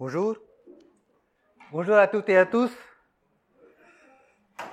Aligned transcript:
Bonjour. 0.00 0.38
Bonjour 1.70 1.96
à 1.96 2.08
toutes 2.08 2.30
et 2.30 2.38
à 2.38 2.46
tous. 2.46 2.74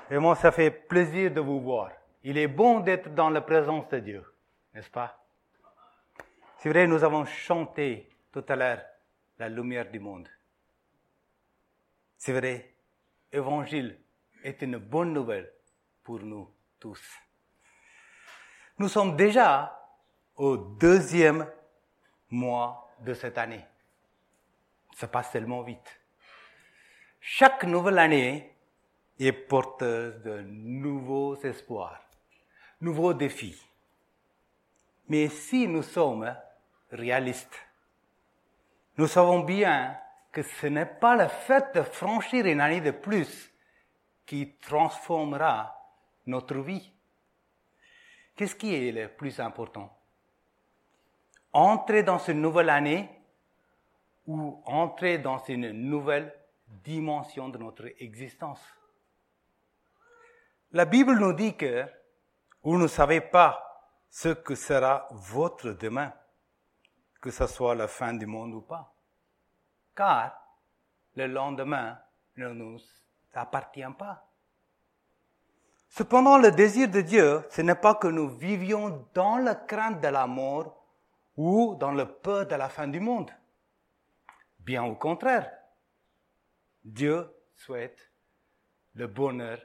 Et 0.09 0.17
moi, 0.19 0.37
ça 0.37 0.53
fait 0.53 0.71
plaisir 0.71 1.33
de 1.33 1.41
vous 1.41 1.59
voir. 1.59 1.91
Il 2.23 2.37
est 2.37 2.47
bon 2.47 2.79
d'être 2.79 3.13
dans 3.13 3.29
la 3.29 3.41
présence 3.41 3.89
de 3.89 3.99
Dieu, 3.99 4.23
n'est-ce 4.73 4.89
pas? 4.89 5.21
C'est 6.59 6.69
vrai, 6.69 6.87
nous 6.87 7.03
avons 7.03 7.25
chanté 7.25 8.09
tout 8.31 8.45
à 8.47 8.55
l'heure 8.55 8.81
la 9.37 9.49
lumière 9.49 9.91
du 9.91 9.99
monde. 9.99 10.29
C'est 12.17 12.31
vrai, 12.31 12.73
évangile 13.29 13.99
est 14.45 14.61
une 14.61 14.77
bonne 14.77 15.11
nouvelle 15.11 15.51
pour 16.05 16.21
nous 16.21 16.49
tous. 16.79 17.03
Nous 18.77 18.87
sommes 18.87 19.17
déjà 19.17 19.77
au 20.37 20.55
deuxième 20.55 21.45
mois 22.29 22.89
de 23.01 23.13
cette 23.13 23.37
année. 23.37 23.65
Ça 24.97 25.07
passe 25.07 25.29
tellement 25.29 25.61
vite. 25.61 26.01
Chaque 27.19 27.65
nouvelle 27.65 27.99
année 27.99 28.51
est 29.19 29.31
porteuse 29.31 30.19
de 30.23 30.41
nouveaux 30.41 31.35
espoirs, 31.43 32.01
nouveaux 32.81 33.13
défis. 33.13 33.61
Mais 35.07 35.29
si 35.29 35.67
nous 35.67 35.83
sommes 35.83 36.35
réalistes, 36.91 37.59
nous 38.97 39.05
savons 39.05 39.41
bien 39.41 39.95
que 40.31 40.41
ce 40.41 40.65
n'est 40.65 40.87
pas 40.87 41.15
le 41.15 41.27
fait 41.27 41.75
de 41.75 41.83
franchir 41.83 42.47
une 42.47 42.59
année 42.59 42.81
de 42.81 42.89
plus 42.89 43.51
qui 44.25 44.55
transformera 44.55 45.79
notre 46.25 46.57
vie. 46.57 46.91
Qu'est-ce 48.35 48.55
qui 48.55 48.73
est 48.73 48.91
le 48.91 49.09
plus 49.09 49.39
important? 49.39 49.95
Entrer 51.53 52.01
dans 52.01 52.17
une 52.17 52.41
nouvelle 52.41 52.71
année 52.71 53.16
ou 54.27 54.61
entrer 54.65 55.17
dans 55.17 55.43
une 55.45 55.71
nouvelle 55.71 56.33
dimension 56.67 57.49
de 57.49 57.57
notre 57.57 57.89
existence. 57.99 58.61
La 60.71 60.85
Bible 60.85 61.17
nous 61.17 61.33
dit 61.33 61.55
que 61.55 61.85
vous 62.61 62.77
ne 62.77 62.87
savez 62.87 63.21
pas 63.21 63.63
ce 64.09 64.29
que 64.29 64.53
sera 64.53 65.07
votre 65.11 65.71
demain, 65.71 66.13
que 67.21 67.31
ce 67.31 67.47
soit 67.47 67.75
la 67.75 67.87
fin 67.87 68.13
du 68.13 68.25
monde 68.25 68.53
ou 68.53 68.61
pas. 68.61 68.93
Car 69.95 70.37
le 71.15 71.27
lendemain 71.27 71.97
ne 72.35 72.49
nous 72.49 72.79
appartient 73.33 73.93
pas. 73.97 74.27
Cependant, 75.89 76.37
le 76.37 76.51
désir 76.51 76.89
de 76.89 77.01
Dieu, 77.01 77.43
ce 77.49 77.61
n'est 77.61 77.75
pas 77.75 77.95
que 77.95 78.07
nous 78.07 78.27
vivions 78.27 79.07
dans 79.13 79.37
la 79.37 79.55
crainte 79.55 80.01
de 80.01 80.07
la 80.09 80.27
mort 80.27 80.83
ou 81.37 81.75
dans 81.79 81.91
le 81.91 82.05
peur 82.05 82.45
de 82.45 82.55
la 82.55 82.67
fin 82.67 82.87
du 82.87 82.99
monde. 82.99 83.31
Bien 84.67 84.83
au 84.83 84.95
contraire, 84.95 85.49
Dieu 86.83 87.25
souhaite 87.55 88.11
le 88.95 89.07
bonheur 89.07 89.61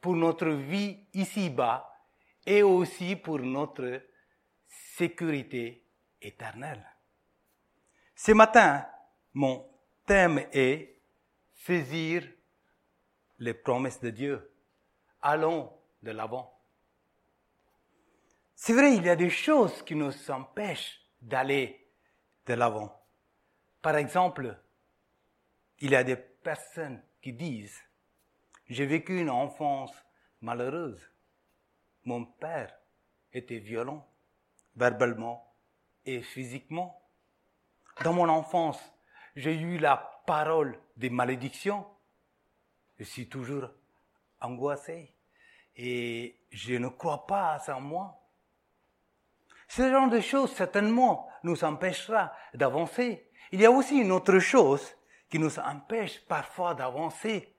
pour 0.00 0.14
notre 0.14 0.50
vie 0.50 1.00
ici-bas 1.14 1.92
et 2.46 2.62
aussi 2.62 3.16
pour 3.16 3.40
notre 3.40 4.00
sécurité 4.68 5.84
éternelle. 6.22 6.86
Ce 8.14 8.30
matin, 8.30 8.86
mon 9.34 9.68
thème 10.06 10.46
est 10.52 10.96
saisir 11.52 12.22
les 13.40 13.52
promesses 13.52 14.00
de 14.00 14.10
Dieu 14.10 14.52
allons 15.22 15.72
de 16.04 16.12
l'avant. 16.12 16.56
C'est 18.54 18.74
vrai, 18.74 18.94
il 18.94 19.04
y 19.04 19.08
a 19.08 19.16
des 19.16 19.28
choses 19.28 19.82
qui 19.82 19.96
nous 19.96 20.30
empêchent 20.30 21.00
d'aller 21.20 21.90
de 22.46 22.54
l'avant. 22.54 23.05
Par 23.86 23.98
exemple, 23.98 24.58
il 25.78 25.92
y 25.92 25.94
a 25.94 26.02
des 26.02 26.16
personnes 26.16 27.00
qui 27.22 27.32
disent, 27.32 27.80
j'ai 28.68 28.84
vécu 28.84 29.20
une 29.20 29.30
enfance 29.30 29.92
malheureuse. 30.40 31.08
Mon 32.02 32.24
père 32.24 32.76
était 33.32 33.60
violent, 33.60 34.04
verbalement 34.74 35.54
et 36.04 36.20
physiquement. 36.20 37.00
Dans 38.02 38.12
mon 38.12 38.28
enfance, 38.28 38.80
j'ai 39.36 39.56
eu 39.56 39.78
la 39.78 39.96
parole 40.26 40.80
des 40.96 41.08
malédictions. 41.08 41.86
Je 42.98 43.04
suis 43.04 43.28
toujours 43.28 43.70
angoissé 44.40 45.14
et 45.76 46.40
je 46.50 46.74
ne 46.74 46.88
crois 46.88 47.24
pas 47.28 47.62
à 47.64 47.78
moi. 47.78 48.20
Ce 49.68 49.88
genre 49.88 50.10
de 50.10 50.18
choses, 50.18 50.52
certainement, 50.52 51.28
nous 51.44 51.62
empêchera 51.62 52.32
d'avancer. 52.52 53.30
Il 53.52 53.60
y 53.60 53.66
a 53.66 53.70
aussi 53.70 53.98
une 53.98 54.12
autre 54.12 54.38
chose 54.38 54.96
qui 55.28 55.38
nous 55.38 55.58
empêche 55.58 56.20
parfois 56.26 56.74
d'avancer, 56.74 57.54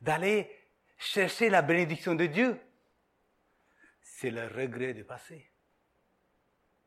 d'aller 0.00 0.50
chercher 0.98 1.48
la 1.48 1.62
bénédiction 1.62 2.14
de 2.14 2.26
Dieu. 2.26 2.60
C'est 4.02 4.30
le 4.30 4.46
regret 4.46 4.94
du 4.94 5.04
passé. 5.04 5.50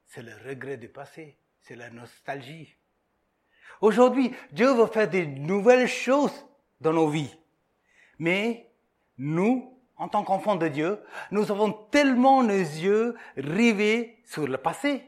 C'est 0.05 0.23
le 0.23 0.33
regret 0.47 0.77
du 0.77 0.89
passé. 0.89 1.37
C'est 1.61 1.75
la 1.75 1.89
nostalgie. 1.89 2.75
Aujourd'hui, 3.81 4.33
Dieu 4.51 4.73
veut 4.73 4.87
faire 4.87 5.09
des 5.09 5.25
nouvelles 5.25 5.87
choses 5.87 6.45
dans 6.81 6.93
nos 6.93 7.09
vies. 7.09 7.35
Mais 8.17 8.71
nous, 9.17 9.79
en 9.97 10.07
tant 10.07 10.23
qu'enfants 10.23 10.55
de 10.55 10.67
Dieu, 10.67 10.99
nous 11.31 11.51
avons 11.51 11.71
tellement 11.71 12.41
nos 12.41 12.53
yeux 12.53 13.15
rivés 13.37 14.21
sur 14.25 14.47
le 14.47 14.57
passé. 14.57 15.03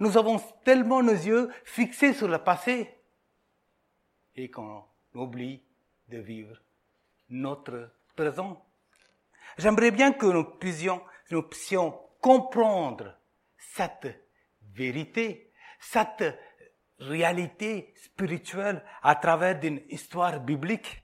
Nous 0.00 0.16
avons 0.16 0.38
tellement 0.64 1.02
nos 1.02 1.12
yeux 1.12 1.50
fixés 1.64 2.12
sur 2.12 2.28
le 2.28 2.38
passé. 2.38 2.90
Et 4.36 4.50
qu'on 4.50 4.84
oublie 5.14 5.62
de 6.08 6.18
vivre 6.18 6.56
notre 7.30 7.90
présent. 8.16 8.64
J'aimerais 9.58 9.90
bien 9.90 10.12
que 10.12 10.26
nous 10.26 10.44
puissions, 10.44 11.02
nous 11.30 11.42
puissions 11.42 11.98
comprendre 12.20 13.16
cette 13.56 14.08
vérité, 14.74 15.52
cette 15.78 16.24
réalité 16.98 17.92
spirituelle 17.96 18.84
à 19.02 19.14
travers 19.14 19.62
une 19.62 19.82
histoire 19.88 20.40
biblique. 20.40 21.02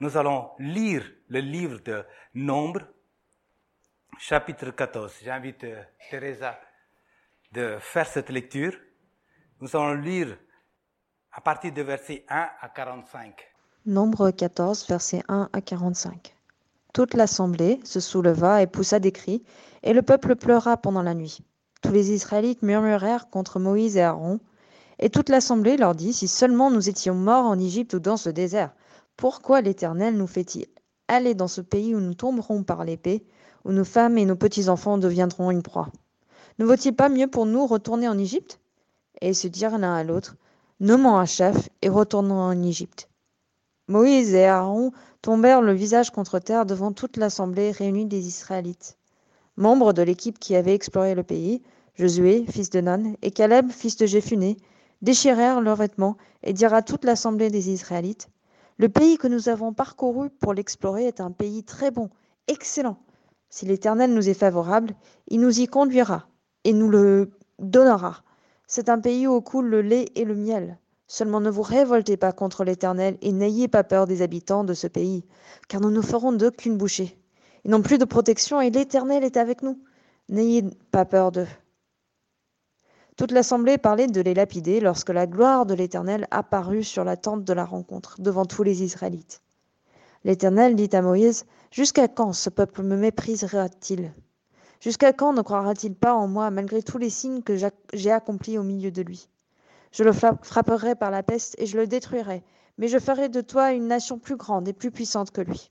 Nous 0.00 0.16
allons 0.16 0.50
lire 0.58 1.04
le 1.28 1.40
livre 1.40 1.80
de 1.80 2.04
Nombre, 2.34 2.82
chapitre 4.18 4.70
14. 4.70 5.20
J'invite 5.24 5.64
euh, 5.64 5.82
Teresa 6.10 6.60
de 7.52 7.76
faire 7.80 8.06
cette 8.06 8.30
lecture. 8.30 8.72
Nous 9.60 9.74
allons 9.74 9.94
lire 9.94 10.36
à 11.32 11.40
partir 11.40 11.72
de 11.72 11.82
verset 11.82 12.24
1 12.28 12.48
à 12.60 12.68
45. 12.68 13.34
Nombre 13.86 14.30
14, 14.30 14.86
verset 14.88 15.22
1 15.28 15.48
à 15.52 15.60
45. 15.60 16.34
Toute 16.92 17.14
l'assemblée 17.14 17.80
se 17.84 18.00
souleva 18.00 18.62
et 18.62 18.66
poussa 18.66 18.98
des 18.98 19.12
cris, 19.12 19.44
et 19.82 19.92
le 19.92 20.02
peuple 20.02 20.36
pleura 20.36 20.76
pendant 20.76 21.02
la 21.02 21.14
nuit. 21.14 21.38
Tous 21.82 21.92
les 21.92 22.12
Israélites 22.12 22.62
murmurèrent 22.62 23.30
contre 23.30 23.60
Moïse 23.60 23.96
et 23.96 24.02
Aaron, 24.02 24.40
et 24.98 25.10
toute 25.10 25.28
l'assemblée 25.28 25.76
leur 25.76 25.94
dit, 25.94 26.12
Si 26.12 26.26
seulement 26.26 26.70
nous 26.70 26.88
étions 26.88 27.14
morts 27.14 27.44
en 27.44 27.58
Égypte 27.58 27.94
ou 27.94 28.00
dans 28.00 28.16
ce 28.16 28.30
désert, 28.30 28.74
pourquoi 29.16 29.60
l'Éternel 29.60 30.16
nous 30.16 30.26
fait-il 30.26 30.66
aller 31.06 31.34
dans 31.34 31.48
ce 31.48 31.60
pays 31.60 31.94
où 31.94 32.00
nous 32.00 32.14
tomberons 32.14 32.62
par 32.62 32.84
l'épée, 32.84 33.24
où 33.64 33.72
nos 33.72 33.84
femmes 33.84 34.18
et 34.18 34.24
nos 34.24 34.36
petits-enfants 34.36 34.98
deviendront 34.98 35.50
une 35.50 35.62
proie? 35.62 35.88
Ne 36.58 36.64
vaut-il 36.64 36.94
pas 36.94 37.08
mieux 37.08 37.28
pour 37.28 37.46
nous 37.46 37.66
retourner 37.66 38.08
en 38.08 38.18
Égypte 38.18 38.60
Et 39.20 39.34
se 39.34 39.48
dirent 39.48 39.78
l'un 39.78 39.94
à 39.94 40.04
l'autre, 40.04 40.36
nommons 40.80 41.16
un 41.16 41.24
chef 41.24 41.68
et 41.82 41.88
retournons 41.88 42.40
en 42.40 42.62
Égypte. 42.62 43.08
Moïse 43.86 44.34
et 44.34 44.44
Aaron 44.44 44.92
tombèrent 45.22 45.62
le 45.62 45.72
visage 45.72 46.10
contre 46.10 46.38
terre 46.38 46.66
devant 46.66 46.92
toute 46.92 47.16
l'assemblée 47.16 47.70
réunie 47.70 48.06
des 48.06 48.26
Israélites. 48.26 48.98
Membres 49.56 49.92
de 49.92 50.02
l'équipe 50.02 50.38
qui 50.38 50.56
avait 50.56 50.74
exploré 50.74 51.14
le 51.14 51.22
pays, 51.22 51.62
Josué, 51.94 52.44
fils 52.48 52.70
de 52.70 52.80
Nan, 52.80 53.16
et 53.22 53.30
Caleb, 53.30 53.70
fils 53.70 53.96
de 53.96 54.06
Jéphuné, 54.06 54.56
déchirèrent 55.02 55.60
leurs 55.60 55.76
vêtements 55.76 56.16
et 56.42 56.52
dirent 56.52 56.74
à 56.74 56.82
toute 56.82 57.04
l'assemblée 57.04 57.50
des 57.50 57.70
Israélites 57.70 58.28
le 58.78 58.88
pays 58.88 59.18
que 59.18 59.26
nous 59.26 59.48
avons 59.48 59.72
parcouru 59.72 60.30
pour 60.30 60.54
l'explorer 60.54 61.06
est 61.06 61.20
un 61.20 61.32
pays 61.32 61.64
très 61.64 61.90
bon, 61.90 62.10
excellent. 62.46 62.96
Si 63.50 63.66
l'Éternel 63.66 64.14
nous 64.14 64.28
est 64.28 64.34
favorable, 64.34 64.94
il 65.26 65.40
nous 65.40 65.60
y 65.60 65.66
conduira 65.66 66.27
et 66.64 66.72
nous 66.72 66.88
le 66.88 67.30
donnera. 67.58 68.22
C'est 68.66 68.88
un 68.88 69.00
pays 69.00 69.26
où 69.26 69.40
coule 69.40 69.68
le 69.68 69.82
lait 69.82 70.06
et 70.14 70.24
le 70.24 70.34
miel. 70.34 70.78
Seulement 71.06 71.40
ne 71.40 71.50
vous 71.50 71.62
révoltez 71.62 72.16
pas 72.16 72.32
contre 72.32 72.64
l'Éternel 72.64 73.16
et 73.22 73.32
n'ayez 73.32 73.66
pas 73.66 73.82
peur 73.82 74.06
des 74.06 74.20
habitants 74.20 74.64
de 74.64 74.74
ce 74.74 74.86
pays, 74.86 75.24
car 75.68 75.80
nous 75.80 75.90
ne 75.90 76.02
ferons 76.02 76.32
d'aucune 76.32 76.76
bouchée. 76.76 77.18
Ils 77.64 77.70
n'ont 77.70 77.82
plus 77.82 77.98
de 77.98 78.04
protection 78.04 78.60
et 78.60 78.70
l'Éternel 78.70 79.24
est 79.24 79.38
avec 79.38 79.62
nous. 79.62 79.80
N'ayez 80.28 80.64
pas 80.90 81.06
peur 81.06 81.32
d'eux. 81.32 81.48
Toute 83.16 83.32
l'assemblée 83.32 83.78
parlait 83.78 84.06
de 84.06 84.20
les 84.20 84.34
lapider 84.34 84.80
lorsque 84.80 85.08
la 85.08 85.26
gloire 85.26 85.66
de 85.66 85.74
l'Éternel 85.74 86.28
apparut 86.30 86.84
sur 86.84 87.04
la 87.04 87.16
tente 87.16 87.42
de 87.42 87.52
la 87.52 87.64
rencontre 87.64 88.20
devant 88.20 88.44
tous 88.44 88.62
les 88.62 88.82
Israélites. 88.82 89.42
L'Éternel 90.24 90.76
dit 90.76 90.94
à 90.94 91.02
Moïse, 91.02 91.46
Jusqu'à 91.70 92.08
quand 92.08 92.32
ce 92.32 92.48
peuple 92.48 92.82
me 92.82 92.96
méprisera-t-il 92.96 94.12
Jusqu'à 94.80 95.12
quand 95.12 95.32
ne 95.32 95.42
croira-t-il 95.42 95.94
pas 95.94 96.14
en 96.14 96.28
moi 96.28 96.50
malgré 96.50 96.82
tous 96.82 96.98
les 96.98 97.10
signes 97.10 97.42
que 97.42 97.56
j'ai 97.92 98.10
accomplis 98.10 98.58
au 98.58 98.62
milieu 98.62 98.90
de 98.90 99.02
lui? 99.02 99.28
Je 99.90 100.04
le 100.04 100.12
frapperai 100.12 100.94
par 100.94 101.10
la 101.10 101.22
peste 101.22 101.56
et 101.58 101.66
je 101.66 101.76
le 101.76 101.86
détruirai, 101.86 102.44
mais 102.76 102.88
je 102.88 102.98
ferai 102.98 103.28
de 103.28 103.40
toi 103.40 103.72
une 103.72 103.88
nation 103.88 104.18
plus 104.18 104.36
grande 104.36 104.68
et 104.68 104.72
plus 104.72 104.90
puissante 104.90 105.30
que 105.30 105.40
lui. 105.40 105.70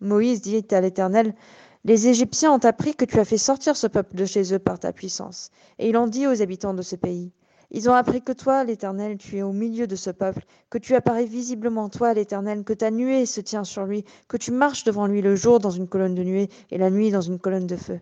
Moïse 0.00 0.42
dit 0.42 0.66
à 0.72 0.80
l'Éternel, 0.80 1.34
Les 1.84 2.08
Égyptiens 2.08 2.52
ont 2.52 2.64
appris 2.64 2.94
que 2.94 3.04
tu 3.04 3.18
as 3.18 3.24
fait 3.24 3.38
sortir 3.38 3.76
ce 3.76 3.86
peuple 3.86 4.16
de 4.16 4.24
chez 4.24 4.52
eux 4.52 4.58
par 4.58 4.78
ta 4.78 4.92
puissance, 4.92 5.50
et 5.78 5.88
ils 5.88 5.92
l'ont 5.92 6.08
dit 6.08 6.26
aux 6.26 6.42
habitants 6.42 6.74
de 6.74 6.82
ce 6.82 6.96
pays. 6.96 7.32
Ils 7.74 7.88
ont 7.88 7.94
appris 7.94 8.20
que 8.20 8.32
toi, 8.32 8.64
l'Éternel, 8.64 9.16
tu 9.16 9.38
es 9.38 9.42
au 9.42 9.52
milieu 9.52 9.86
de 9.86 9.96
ce 9.96 10.10
peuple, 10.10 10.44
que 10.68 10.76
tu 10.76 10.94
apparais 10.94 11.24
visiblement, 11.24 11.88
toi, 11.88 12.12
l'Éternel, 12.12 12.64
que 12.64 12.74
ta 12.74 12.90
nuée 12.90 13.24
se 13.24 13.40
tient 13.40 13.64
sur 13.64 13.86
lui, 13.86 14.04
que 14.28 14.36
tu 14.36 14.52
marches 14.52 14.84
devant 14.84 15.06
lui 15.06 15.22
le 15.22 15.36
jour 15.36 15.58
dans 15.58 15.70
une 15.70 15.88
colonne 15.88 16.14
de 16.14 16.22
nuée 16.22 16.50
et 16.70 16.76
la 16.76 16.90
nuit 16.90 17.10
dans 17.10 17.22
une 17.22 17.38
colonne 17.38 17.66
de 17.66 17.76
feu. 17.76 17.98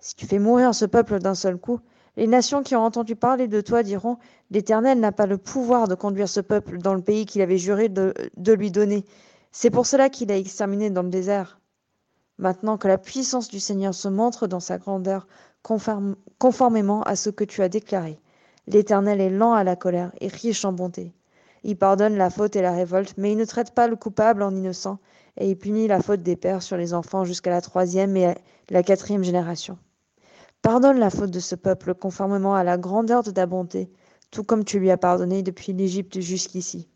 Si 0.00 0.16
tu 0.16 0.26
fais 0.26 0.40
mourir 0.40 0.74
ce 0.74 0.86
peuple 0.86 1.20
d'un 1.20 1.36
seul 1.36 1.56
coup, 1.56 1.78
les 2.16 2.26
nations 2.26 2.64
qui 2.64 2.74
ont 2.74 2.84
entendu 2.84 3.14
parler 3.14 3.46
de 3.46 3.60
toi 3.60 3.84
diront 3.84 4.18
L'Éternel 4.50 4.98
n'a 4.98 5.12
pas 5.12 5.26
le 5.26 5.38
pouvoir 5.38 5.86
de 5.86 5.94
conduire 5.94 6.28
ce 6.28 6.40
peuple 6.40 6.78
dans 6.78 6.94
le 6.94 7.00
pays 7.00 7.24
qu'il 7.24 7.42
avait 7.42 7.58
juré 7.58 7.88
de, 7.88 8.12
lui 8.52 8.72
donner. 8.72 9.04
C'est 9.52 9.70
pour 9.70 9.86
cela 9.86 10.10
qu'il 10.10 10.32
a 10.32 10.36
exterminé 10.36 10.90
dans 10.90 11.04
le 11.04 11.10
désert. 11.10 11.60
Maintenant 12.38 12.76
que 12.76 12.88
la 12.88 12.98
puissance 12.98 13.46
du 13.46 13.60
Seigneur 13.60 13.94
se 13.94 14.08
montre 14.08 14.48
dans 14.48 14.58
sa 14.58 14.78
grandeur, 14.78 15.28
conformément 15.62 17.02
à 17.04 17.14
ce 17.14 17.30
que 17.30 17.44
tu 17.44 17.62
as 17.62 17.68
déclaré. 17.68 18.18
L'Éternel 18.66 19.20
est 19.20 19.30
lent 19.30 19.54
à 19.54 19.64
la 19.64 19.76
colère 19.76 20.12
et 20.20 20.28
riche 20.28 20.64
en 20.64 20.72
bonté. 20.72 21.12
Il 21.64 21.76
pardonne 21.76 22.16
la 22.16 22.30
faute 22.30 22.56
et 22.56 22.62
la 22.62 22.72
révolte, 22.72 23.14
mais 23.16 23.32
il 23.32 23.38
ne 23.38 23.44
traite 23.44 23.74
pas 23.74 23.88
le 23.88 23.96
coupable 23.96 24.42
en 24.42 24.54
innocent, 24.54 24.98
et 25.36 25.50
il 25.50 25.56
punit 25.56 25.88
la 25.88 26.00
faute 26.00 26.22
des 26.22 26.36
pères 26.36 26.62
sur 26.62 26.76
les 26.76 26.94
enfants 26.94 27.24
jusqu'à 27.24 27.50
la 27.50 27.60
troisième 27.60 28.16
et 28.16 28.34
la 28.70 28.82
quatrième 28.82 29.24
génération. 29.24 29.78
Pardonne 30.60 30.98
la 30.98 31.10
faute 31.10 31.30
de 31.30 31.40
ce 31.40 31.56
peuple 31.56 31.94
conformément 31.94 32.54
à 32.54 32.62
la 32.62 32.78
grandeur 32.78 33.22
de 33.22 33.30
ta 33.30 33.46
bonté, 33.46 33.90
tout 34.30 34.44
comme 34.44 34.64
tu 34.64 34.78
lui 34.78 34.90
as 34.90 34.96
pardonné 34.96 35.42
depuis 35.42 35.72
l'Égypte 35.72 36.20
jusqu'ici. 36.20 36.88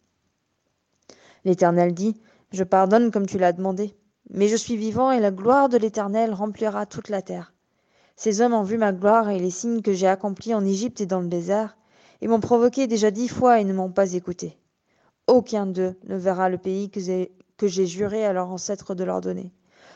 L'Éternel 1.44 1.92
dit, 1.94 2.20
Je 2.52 2.64
pardonne 2.64 3.10
comme 3.10 3.26
tu 3.26 3.38
l'as 3.38 3.52
demandé, 3.52 3.96
mais 4.30 4.48
je 4.48 4.56
suis 4.56 4.76
vivant 4.76 5.10
et 5.10 5.20
la 5.20 5.30
gloire 5.30 5.68
de 5.68 5.78
l'Éternel 5.78 6.32
remplira 6.32 6.86
toute 6.86 7.08
la 7.08 7.22
terre. 7.22 7.55
Ces 8.16 8.40
hommes 8.40 8.54
ont 8.54 8.62
vu 8.62 8.78
ma 8.78 8.92
gloire 8.92 9.28
et 9.28 9.38
les 9.38 9.50
signes 9.50 9.82
que 9.82 9.92
j'ai 9.92 10.06
accomplis 10.06 10.54
en 10.54 10.64
Égypte 10.64 11.00
et 11.02 11.06
dans 11.06 11.20
le 11.20 11.28
désert, 11.28 11.76
et 12.22 12.28
m'ont 12.28 12.40
provoqué 12.40 12.86
déjà 12.86 13.10
dix 13.10 13.28
fois 13.28 13.60
et 13.60 13.64
ne 13.64 13.74
m'ont 13.74 13.92
pas 13.92 14.14
écouté. 14.14 14.58
Aucun 15.26 15.66
d'eux 15.66 15.94
ne 16.04 16.16
verra 16.16 16.48
le 16.48 16.56
pays 16.56 16.90
que 16.90 17.68
j'ai 17.68 17.86
juré 17.86 18.24
à 18.24 18.32
leurs 18.32 18.48
ancêtres 18.48 18.94
de 18.94 19.04
leur 19.04 19.20
donner. 19.20 19.52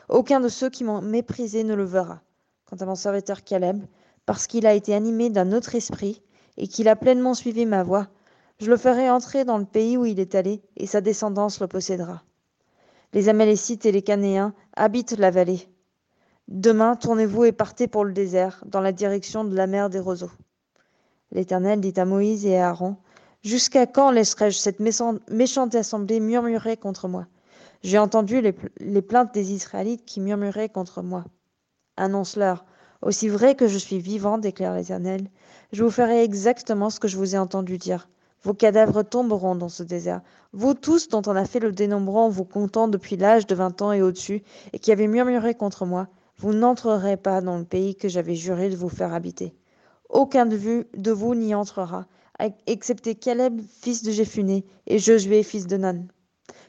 Aucun 0.08 0.40
de 0.40 0.48
ceux 0.48 0.68
qui 0.68 0.84
m'ont 0.84 1.00
méprisé 1.00 1.64
ne 1.64 1.74
le 1.74 1.84
verra. 1.84 2.20
Quant 2.66 2.76
à 2.76 2.84
mon 2.84 2.94
serviteur 2.94 3.42
Caleb, 3.42 3.82
parce 4.26 4.46
qu'il 4.46 4.66
a 4.66 4.74
été 4.74 4.94
animé 4.94 5.30
d'un 5.30 5.52
autre 5.52 5.74
esprit 5.74 6.20
et 6.58 6.68
qu'il 6.68 6.88
a 6.88 6.96
pleinement 6.96 7.34
suivi 7.34 7.64
ma 7.64 7.82
voie, 7.82 8.08
je 8.58 8.68
le 8.68 8.76
ferai 8.76 9.08
entrer 9.08 9.44
dans 9.44 9.56
le 9.56 9.64
pays 9.64 9.96
où 9.96 10.04
il 10.04 10.20
est 10.20 10.34
allé, 10.34 10.60
et 10.76 10.86
sa 10.86 11.00
descendance 11.00 11.60
le 11.60 11.68
possédera. 11.68 12.22
Les 13.14 13.30
Amalécites 13.30 13.86
et 13.86 13.92
les 13.92 14.02
Canéens 14.02 14.52
habitent 14.76 15.16
la 15.18 15.30
vallée. 15.30 15.66
Demain, 16.50 16.96
tournez-vous 16.96 17.44
et 17.44 17.52
partez 17.52 17.86
pour 17.86 18.04
le 18.04 18.12
désert, 18.12 18.64
dans 18.66 18.80
la 18.80 18.90
direction 18.90 19.44
de 19.44 19.54
la 19.54 19.68
mer 19.68 19.88
des 19.88 20.00
roseaux. 20.00 20.32
L'Éternel 21.30 21.80
dit 21.80 21.94
à 21.96 22.04
Moïse 22.04 22.44
et 22.44 22.56
à 22.56 22.70
Aaron, 22.70 22.96
Jusqu'à 23.44 23.86
quand 23.86 24.10
laisserai-je 24.10 24.58
cette 24.58 24.80
méchante 24.80 25.74
assemblée 25.76 26.18
murmurer 26.18 26.76
contre 26.76 27.06
moi? 27.06 27.26
J'ai 27.84 27.98
entendu 27.98 28.40
les, 28.40 29.00
plaintes 29.00 29.32
des 29.32 29.52
Israélites 29.52 30.04
qui 30.04 30.18
murmuraient 30.18 30.68
contre 30.68 31.02
moi. 31.02 31.24
Annonce-leur, 31.96 32.64
aussi 33.00 33.28
vrai 33.28 33.54
que 33.54 33.68
je 33.68 33.78
suis 33.78 34.00
vivant, 34.00 34.36
déclare 34.36 34.74
l'Éternel, 34.74 35.28
je 35.72 35.84
vous 35.84 35.90
ferai 35.90 36.24
exactement 36.24 36.90
ce 36.90 36.98
que 36.98 37.06
je 37.06 37.16
vous 37.16 37.36
ai 37.36 37.38
entendu 37.38 37.78
dire. 37.78 38.08
Vos 38.42 38.54
cadavres 38.54 39.04
tomberont 39.04 39.54
dans 39.54 39.68
ce 39.68 39.84
désert. 39.84 40.20
Vous 40.52 40.74
tous 40.74 41.08
dont 41.08 41.22
on 41.26 41.36
a 41.36 41.44
fait 41.44 41.60
le 41.60 41.70
dénombrement 41.70 42.28
vous 42.28 42.44
comptant 42.44 42.88
depuis 42.88 43.16
l'âge 43.16 43.46
de 43.46 43.54
vingt 43.54 43.80
ans 43.82 43.92
et 43.92 44.02
au-dessus, 44.02 44.42
et 44.72 44.80
qui 44.80 44.90
avez 44.90 45.06
murmuré 45.06 45.54
contre 45.54 45.86
moi, 45.86 46.08
vous 46.40 46.54
n'entrerez 46.54 47.18
pas 47.18 47.42
dans 47.42 47.58
le 47.58 47.66
pays 47.66 47.94
que 47.94 48.08
j'avais 48.08 48.34
juré 48.34 48.70
de 48.70 48.76
vous 48.76 48.88
faire 48.88 49.12
habiter. 49.12 49.54
Aucun 50.08 50.46
de 50.46 51.10
vous 51.10 51.34
n'y 51.34 51.54
entrera, 51.54 52.06
excepté 52.66 53.14
Caleb, 53.14 53.60
fils 53.82 54.02
de 54.02 54.10
Jéphuné, 54.10 54.64
et 54.86 54.98
Josué, 54.98 55.42
fils 55.42 55.66
de 55.66 55.76
Nan. 55.76 56.08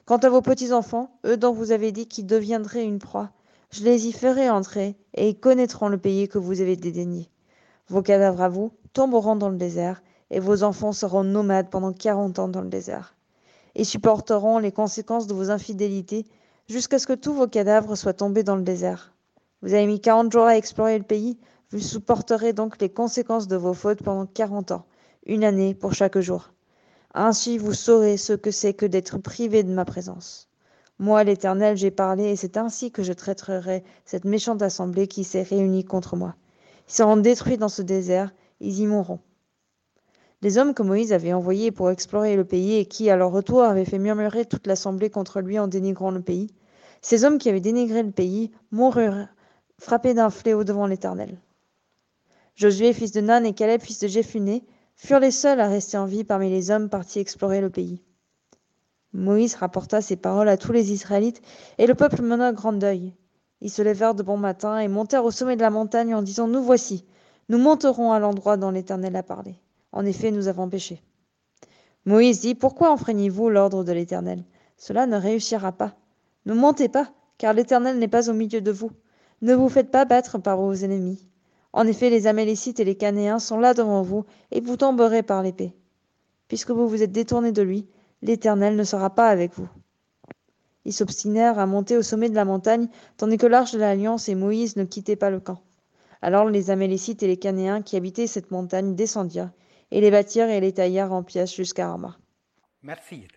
Quant 0.03 0.17
à 0.17 0.29
vos 0.29 0.41
petits-enfants, 0.41 1.17
eux 1.25 1.37
dont 1.37 1.53
vous 1.53 1.71
avez 1.71 1.93
dit 1.93 2.05
qu'ils 2.05 2.25
deviendraient 2.25 2.83
une 2.83 2.99
proie, 2.99 3.31
je 3.71 3.85
les 3.85 4.07
y 4.07 4.11
ferai 4.11 4.49
entrer, 4.49 4.97
et 5.13 5.29
ils 5.29 5.39
connaîtront 5.39 5.87
le 5.87 5.97
pays 5.97 6.27
que 6.27 6.37
vous 6.37 6.59
avez 6.59 6.75
dédaigné. 6.75 7.29
Vos 7.87 8.01
cadavres 8.01 8.41
à 8.41 8.49
vous 8.49 8.73
tomberont 8.91 9.37
dans 9.37 9.47
le 9.47 9.57
désert, 9.57 10.03
et 10.31 10.41
vos 10.41 10.63
enfants 10.63 10.91
seront 10.91 11.23
nomades 11.23 11.69
pendant 11.69 11.93
quarante 11.93 12.39
ans 12.39 12.49
dans 12.49 12.61
le 12.61 12.67
désert. 12.67 13.15
Ils 13.75 13.85
supporteront 13.85 14.57
les 14.57 14.73
conséquences 14.73 15.27
de 15.27 15.33
vos 15.33 15.49
infidélités 15.49 16.25
jusqu'à 16.67 16.99
ce 16.99 17.07
que 17.07 17.13
tous 17.13 17.33
vos 17.33 17.47
cadavres 17.47 17.95
soient 17.95 18.11
tombés 18.11 18.43
dans 18.43 18.57
le 18.57 18.63
désert. 18.63 19.13
Vous 19.61 19.75
avez 19.75 19.85
mis 19.85 20.01
quarante 20.01 20.31
jours 20.31 20.45
à 20.45 20.57
explorer 20.57 20.97
le 20.97 21.03
pays, 21.03 21.37
vous 21.69 21.79
supporterez 21.79 22.51
donc 22.51 22.81
les 22.81 22.89
conséquences 22.89 23.47
de 23.47 23.55
vos 23.55 23.75
fautes 23.75 24.01
pendant 24.01 24.25
quarante 24.25 24.71
ans, 24.71 24.85
une 25.27 25.43
année 25.43 25.75
pour 25.75 25.93
chaque 25.93 26.17
jour. 26.17 26.51
Ainsi 27.13 27.59
vous 27.59 27.73
saurez 27.73 28.17
ce 28.17 28.33
que 28.33 28.49
c'est 28.49 28.73
que 28.73 28.87
d'être 28.87 29.19
privé 29.19 29.61
de 29.61 29.71
ma 29.71 29.85
présence. 29.85 30.49
Moi, 30.97 31.23
l'Éternel, 31.23 31.77
j'ai 31.77 31.91
parlé, 31.91 32.25
et 32.25 32.35
c'est 32.35 32.57
ainsi 32.57 32.91
que 32.91 33.03
je 33.03 33.13
traiterai 33.13 33.83
cette 34.03 34.25
méchante 34.25 34.63
assemblée 34.63 35.07
qui 35.07 35.23
s'est 35.23 35.43
réunie 35.43 35.83
contre 35.83 36.15
moi. 36.15 36.35
Ils 36.87 36.93
seront 36.93 37.17
détruits 37.17 37.57
dans 37.57 37.69
ce 37.69 37.83
désert, 37.83 38.33
ils 38.61 38.79
y 38.79 38.87
mourront. 38.87 39.19
Les 40.41 40.57
hommes 40.57 40.73
que 40.73 40.81
Moïse 40.81 41.13
avait 41.13 41.33
envoyés 41.33 41.71
pour 41.71 41.91
explorer 41.91 42.35
le 42.35 42.45
pays 42.45 42.77
et 42.77 42.85
qui, 42.85 43.11
à 43.11 43.15
leur 43.15 43.31
retour, 43.31 43.61
avaient 43.61 43.85
fait 43.85 43.99
murmurer 43.99 44.45
toute 44.45 44.65
l'assemblée 44.65 45.11
contre 45.11 45.39
lui 45.39 45.59
en 45.59 45.67
dénigrant 45.67 46.09
le 46.09 46.21
pays, 46.21 46.49
ces 47.03 47.25
hommes 47.25 47.37
qui 47.37 47.49
avaient 47.49 47.59
dénigré 47.59 48.01
le 48.01 48.11
pays 48.11 48.51
moururent 48.71 49.27
frappés 49.81 50.13
d'un 50.13 50.29
fléau 50.29 50.63
devant 50.63 50.85
l'Éternel. 50.85 51.39
Josué, 52.55 52.93
fils 52.93 53.11
de 53.11 53.19
Nan, 53.19 53.47
et 53.47 53.53
Caleb, 53.53 53.81
fils 53.81 53.97
de 53.99 54.07
Jéphuné, 54.07 54.63
furent 54.95 55.19
les 55.19 55.31
seuls 55.31 55.59
à 55.59 55.67
rester 55.67 55.97
en 55.97 56.05
vie 56.05 56.23
parmi 56.23 56.51
les 56.51 56.69
hommes 56.69 56.87
partis 56.87 57.17
explorer 57.17 57.61
le 57.61 57.71
pays. 57.71 58.03
Moïse 59.11 59.55
rapporta 59.55 59.99
ces 60.01 60.17
paroles 60.17 60.49
à 60.49 60.57
tous 60.57 60.71
les 60.71 60.91
Israélites, 60.91 61.41
et 61.79 61.87
le 61.87 61.95
peuple 61.95 62.21
mena 62.21 62.53
grand 62.53 62.73
deuil. 62.73 63.15
Ils 63.59 63.71
se 63.71 63.81
levèrent 63.81 64.13
de 64.13 64.21
bon 64.21 64.37
matin 64.37 64.77
et 64.77 64.87
montèrent 64.87 65.25
au 65.25 65.31
sommet 65.31 65.55
de 65.55 65.61
la 65.61 65.71
montagne 65.71 66.13
en 66.13 66.21
disant 66.21 66.47
Nous 66.47 66.61
voici, 66.61 67.03
nous 67.49 67.57
monterons 67.57 68.11
à 68.11 68.19
l'endroit 68.19 68.57
dont 68.57 68.69
l'Éternel 68.69 69.15
a 69.15 69.23
parlé. 69.23 69.55
En 69.91 70.05
effet, 70.05 70.29
nous 70.29 70.47
avons 70.47 70.69
péché. 70.69 71.01
Moïse 72.05 72.41
dit 72.41 72.53
Pourquoi 72.53 72.91
enfreignez-vous 72.91 73.49
l'ordre 73.49 73.83
de 73.83 73.91
l'Éternel? 73.91 74.43
Cela 74.77 75.07
ne 75.07 75.17
réussira 75.17 75.71
pas. 75.71 75.95
Ne 76.45 76.53
montez 76.53 76.87
pas, 76.87 77.11
car 77.39 77.53
l'Éternel 77.53 77.97
n'est 77.97 78.07
pas 78.07 78.29
au 78.29 78.33
milieu 78.33 78.61
de 78.61 78.71
vous. 78.71 78.91
Ne 79.41 79.55
vous 79.55 79.69
faites 79.69 79.89
pas 79.89 80.05
battre 80.05 80.37
par 80.37 80.57
vos 80.57 80.73
ennemis. 80.73 81.27
En 81.73 81.87
effet, 81.87 82.09
les 82.09 82.27
Amalécites 82.27 82.79
et 82.79 82.83
les 82.83 82.95
Canéens 82.95 83.39
sont 83.39 83.59
là 83.59 83.73
devant 83.73 84.03
vous, 84.03 84.25
et 84.51 84.61
vous 84.61 84.77
tomberez 84.77 85.23
par 85.23 85.41
l'épée. 85.41 85.73
Puisque 86.47 86.71
vous 86.71 86.87
vous 86.87 87.01
êtes 87.01 87.11
détournés 87.11 87.51
de 87.51 87.61
lui, 87.61 87.87
l'Éternel 88.21 88.75
ne 88.75 88.83
sera 88.83 89.09
pas 89.09 89.29
avec 89.29 89.53
vous. 89.55 89.69
Ils 90.85 90.93
s'obstinèrent 90.93 91.59
à 91.59 91.65
monter 91.65 91.97
au 91.97 92.01
sommet 92.01 92.29
de 92.29 92.35
la 92.35 92.45
montagne, 92.45 92.87
tandis 93.17 93.37
que 93.37 93.47
l'arche 93.47 93.71
de 93.71 93.79
l'Alliance 93.79 94.29
et 94.29 94.35
Moïse 94.35 94.75
ne 94.75 94.83
quittaient 94.83 95.15
pas 95.15 95.29
le 95.29 95.39
camp. 95.39 95.61
Alors 96.21 96.45
les 96.45 96.69
Amalécites 96.69 97.23
et 97.23 97.27
les 97.27 97.37
Canéens 97.37 97.81
qui 97.81 97.95
habitaient 97.95 98.27
cette 98.27 98.51
montagne 98.51 98.95
descendirent, 98.95 99.51
et 99.89 100.01
les 100.01 100.11
bâtirent 100.11 100.49
et 100.49 100.59
les 100.59 100.73
taillèrent 100.73 101.13
en 101.13 101.23
pièces 101.23 101.55
jusqu'à 101.55 101.89
Arma. 101.89 102.17
Merci. 102.83 103.27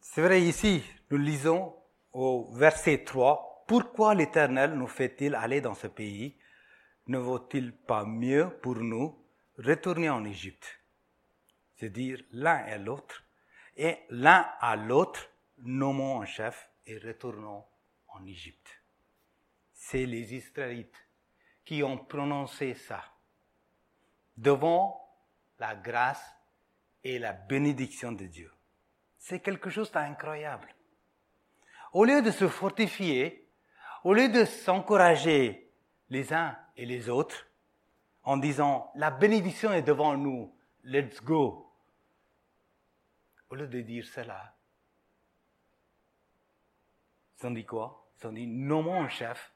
C'est 0.00 0.22
vrai, 0.22 0.42
ici, 0.42 0.82
nous 1.10 1.18
lisons 1.18 1.72
au 2.12 2.48
verset 2.52 3.04
3 3.04 3.47
pourquoi 3.68 4.14
l'Éternel 4.14 4.72
nous 4.72 4.86
fait-il 4.86 5.34
aller 5.34 5.60
dans 5.60 5.74
ce 5.74 5.86
pays? 5.86 6.34
Ne 7.06 7.18
vaut-il 7.18 7.72
pas 7.72 8.06
mieux 8.06 8.48
pour 8.62 8.76
nous 8.76 9.22
retourner 9.58 10.08
en 10.08 10.24
Égypte? 10.24 10.80
C'est 11.76 11.90
dire 11.90 12.18
l'un 12.32 12.66
et 12.66 12.78
l'autre, 12.78 13.22
et 13.76 13.98
l'un 14.08 14.50
à 14.60 14.74
l'autre, 14.74 15.28
nommons 15.58 16.22
un 16.22 16.24
chef 16.24 16.70
et 16.86 16.96
retournons 16.96 17.62
en 18.08 18.24
Égypte. 18.24 18.82
C'est 19.74 20.06
les 20.06 20.34
Israélites 20.34 21.06
qui 21.66 21.82
ont 21.82 21.98
prononcé 21.98 22.72
ça 22.72 23.04
devant 24.38 25.14
la 25.58 25.74
grâce 25.76 26.24
et 27.04 27.18
la 27.18 27.34
bénédiction 27.34 28.12
de 28.12 28.24
Dieu. 28.24 28.50
C'est 29.18 29.40
quelque 29.40 29.68
chose 29.68 29.92
d'incroyable. 29.92 30.74
Au 31.92 32.06
lieu 32.06 32.22
de 32.22 32.30
se 32.30 32.48
fortifier, 32.48 33.47
au 34.04 34.14
lieu 34.14 34.28
de 34.28 34.44
s'encourager 34.44 35.70
les 36.10 36.32
uns 36.32 36.56
et 36.76 36.86
les 36.86 37.08
autres 37.08 37.46
en 38.22 38.36
disant 38.36 38.90
la 38.94 39.10
bénédiction 39.10 39.72
est 39.72 39.82
devant 39.82 40.16
nous, 40.16 40.54
let's 40.84 41.22
go, 41.22 41.72
au 43.50 43.54
lieu 43.54 43.66
de 43.66 43.80
dire 43.80 44.04
cela, 44.06 44.54
ils 47.40 47.46
ont 47.46 47.50
dit 47.50 47.64
quoi? 47.64 48.10
Ils 48.20 48.26
ont 48.26 48.32
dit 48.32 48.46
nommons 48.46 49.02
un 49.02 49.08
chef 49.08 49.52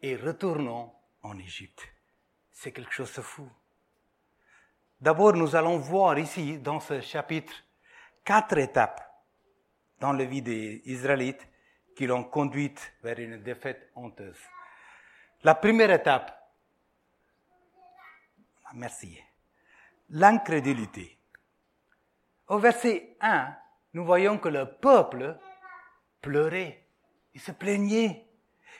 et 0.00 0.16
retournons 0.16 0.92
en 1.22 1.38
Égypte. 1.38 1.86
C'est 2.50 2.72
quelque 2.72 2.92
chose 2.92 3.14
de 3.14 3.20
fou. 3.20 3.48
D'abord, 5.00 5.34
nous 5.34 5.54
allons 5.54 5.76
voir 5.76 6.18
ici, 6.18 6.58
dans 6.58 6.80
ce 6.80 7.00
chapitre, 7.00 7.52
quatre 8.24 8.56
étapes 8.56 9.02
dans 10.00 10.12
la 10.12 10.24
vie 10.24 10.42
des 10.42 10.82
Israélites 10.86 11.46
qui 11.96 12.06
l'ont 12.06 12.24
conduite 12.24 12.92
vers 13.02 13.18
une 13.18 13.42
défaite 13.42 13.90
honteuse. 13.96 14.38
La 15.42 15.54
première 15.54 15.90
étape, 15.90 16.30
merci, 18.74 19.18
l'incrédulité. 20.10 21.18
Au 22.48 22.58
verset 22.58 23.16
1, 23.20 23.56
nous 23.94 24.04
voyons 24.04 24.38
que 24.38 24.50
le 24.50 24.66
peuple 24.66 25.38
pleurait, 26.20 26.86
il 27.34 27.40
se 27.40 27.52
plaignait, 27.52 28.26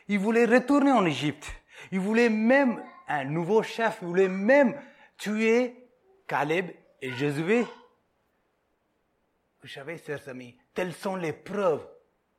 il 0.08 0.18
voulait 0.18 0.44
retourner 0.44 0.92
en 0.92 1.06
Égypte, 1.06 1.50
il 1.90 2.00
voulait 2.00 2.28
même 2.28 2.84
un 3.08 3.24
nouveau 3.24 3.62
chef, 3.62 3.98
il 4.02 4.08
voulait 4.08 4.28
même 4.28 4.78
tuer 5.16 5.88
Caleb 6.26 6.70
et 7.00 7.12
Josué. 7.12 7.64
Vous 9.62 9.68
savez, 9.68 9.96
chers 9.96 10.28
amis, 10.28 10.56
telles 10.74 10.92
sont 10.92 11.16
les 11.16 11.32
preuves 11.32 11.88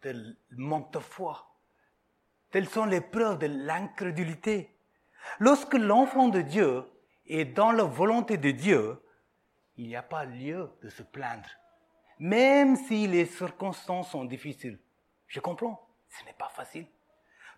de 0.04 0.38
manque 0.52 0.94
de 0.94 1.00
foi. 1.00 1.48
Telles 2.52 2.70
sont 2.70 2.86
les 2.86 3.02
preuves 3.02 3.40
de 3.40 3.48
l'incrédulité. 3.48 4.76
Lorsque 5.40 5.74
l'enfant 5.74 6.30
de 6.30 6.42
Dieu 6.42 6.84
est 7.26 7.46
dans 7.46 7.72
la 7.72 7.84
volonté 7.84 8.38
de 8.38 8.52
Dieu, 8.52 9.02
il 9.76 9.88
n'y 9.88 9.96
a 9.96 10.02
pas 10.02 10.26
lieu 10.26 10.70
de 10.82 10.90
se 10.90 11.04
plaindre. 11.04 11.50
Même 12.20 12.76
si 12.76 13.08
les 13.08 13.26
circonstances 13.26 14.12
sont 14.12 14.26
difficiles. 14.26 14.80
Je 15.28 15.40
comprends, 15.40 15.88
ce 16.10 16.26
n'est 16.26 16.34
pas 16.34 16.50
facile. 16.50 16.88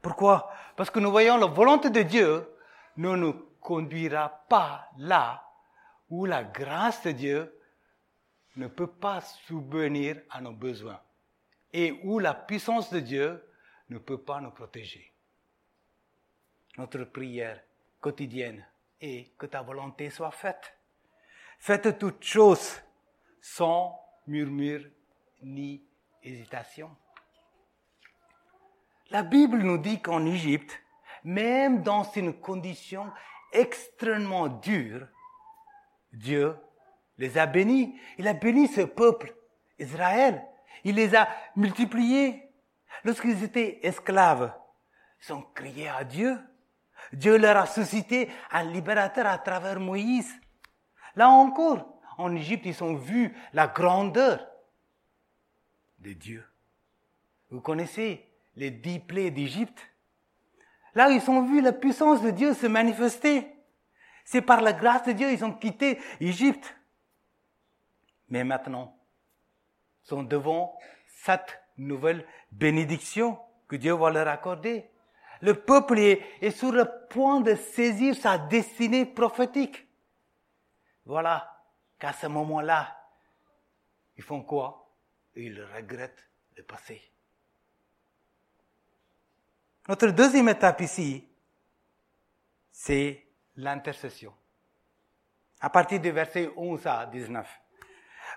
Pourquoi? 0.02 0.52
Parce 0.76 0.90
que 0.90 1.00
nous 1.00 1.12
voyons 1.12 1.38
la 1.38 1.46
volonté 1.46 1.90
de 1.90 2.02
Dieu 2.02 2.50
ne 2.98 3.16
nous 3.16 3.34
conduira 3.62 4.30
pas 4.50 4.90
là 4.98 5.44
où 6.10 6.26
la 6.26 6.44
grâce 6.44 7.04
de 7.04 7.12
Dieu 7.12 7.56
ne 8.56 8.68
peut 8.68 8.88
pas 8.88 9.22
subvenir 9.22 10.22
à 10.30 10.42
nos 10.42 10.52
besoins 10.52 11.00
et 11.74 12.00
où 12.04 12.20
la 12.20 12.34
puissance 12.34 12.92
de 12.92 13.00
Dieu 13.00 13.44
ne 13.90 13.98
peut 13.98 14.22
pas 14.22 14.42
nous 14.42 14.52
protéger. 14.52 15.12
Notre 16.78 17.04
prière 17.04 17.62
quotidienne 18.00 18.66
est 19.02 19.36
que 19.38 19.46
ta 19.46 19.62
volonté 19.62 20.10
soit 20.10 20.32
faite. 20.32 20.76
Faites 21.60 21.98
toutes 22.00 22.24
choses 22.24 22.82
sans 23.42 24.00
murmure 24.28 24.86
ni 25.42 25.84
hésitation. 26.24 26.96
La 29.12 29.24
Bible 29.24 29.60
nous 29.60 29.78
dit 29.78 30.02
qu'en 30.02 30.26
Égypte, 30.26 30.80
même 31.24 31.82
dans 31.82 32.04
une 32.04 32.34
condition 32.34 33.12
extrêmement 33.52 34.48
dure, 34.48 35.08
Dieu 36.14 36.56
les 37.18 37.38
a 37.38 37.46
bénis. 37.46 38.00
Il 38.18 38.28
a 38.28 38.34
béni 38.34 38.68
ce 38.68 38.82
peuple, 38.82 39.36
Israël. 39.78 40.46
Il 40.84 40.96
les 40.96 41.16
a 41.16 41.28
multipliés. 41.56 42.52
Lorsqu'ils 43.04 43.44
étaient 43.44 43.80
esclaves, 43.84 44.54
ils 45.24 45.34
ont 45.34 45.42
crié 45.54 45.90
à 45.90 46.04
Dieu. 46.04 46.38
Dieu 47.14 47.38
leur 47.38 47.58
a 47.58 47.66
suscité 47.66 48.30
un 48.52 48.64
libérateur 48.64 49.26
à 49.26 49.38
travers 49.38 49.80
Moïse. 49.80 50.32
Là 51.16 51.30
encore, 51.30 52.00
en 52.18 52.36
Égypte, 52.36 52.66
ils 52.66 52.84
ont 52.84 52.96
vu 52.96 53.36
la 53.54 53.68
grandeur 53.68 54.46
de 56.00 56.14
Dieu. 56.14 56.46
Vous 57.50 57.62
connaissez 57.62 58.26
les 58.56 58.72
dix 58.72 59.00
plaies 59.00 59.32
d'Égypte? 59.32 59.80
Là, 60.94 61.10
ils 61.10 61.30
ont 61.30 61.44
vu 61.44 61.62
la 61.62 61.72
puissance 61.72 62.22
de 62.22 62.32
Dieu 62.32 62.54
se 62.54 62.68
manifester. 62.68 63.48
C'est 64.26 64.42
par 64.42 64.62
la 64.62 64.74
grâce 64.74 65.06
de 65.06 65.14
Dieu 65.14 65.32
ils 65.32 65.44
ont 65.46 65.54
quitté 65.54 66.00
l'Égypte. 66.20 66.76
Mais 68.28 68.44
maintenant, 68.44 68.99
sont 70.10 70.24
devant 70.24 70.78
cette 71.06 71.62
nouvelle 71.78 72.26
bénédiction 72.52 73.40
que 73.68 73.76
Dieu 73.76 73.94
va 73.94 74.10
leur 74.10 74.28
accorder. 74.28 74.90
Le 75.42 75.54
peuple 75.54 76.00
est, 76.00 76.52
sur 76.52 76.72
le 76.72 76.86
point 77.10 77.40
de 77.40 77.56
saisir 77.56 78.16
sa 78.16 78.38
destinée 78.38 79.06
prophétique. 79.06 79.88
Voilà 81.06 81.64
qu'à 81.98 82.12
ce 82.12 82.28
moment-là, 82.28 82.98
ils 84.18 84.24
font 84.24 84.42
quoi? 84.42 84.92
Ils 85.36 85.64
regrettent 85.76 86.28
le 86.58 86.64
passé. 86.64 87.02
Notre 89.88 90.08
deuxième 90.08 90.50
étape 90.50 90.82
ici, 90.82 91.26
c'est 92.72 93.26
l'intercession. 93.56 94.34
À 95.62 95.70
partir 95.70 96.00
du 96.00 96.12
verset 96.12 96.52
11 96.56 96.86
à 96.86 97.06
19. 97.06 97.48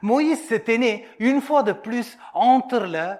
Moïse 0.02 0.48
se 0.48 0.56
tenait 0.56 1.06
une 1.20 1.40
fois 1.40 1.62
de 1.62 1.72
plus 1.72 2.18
entre 2.34 2.80
le 2.80 3.16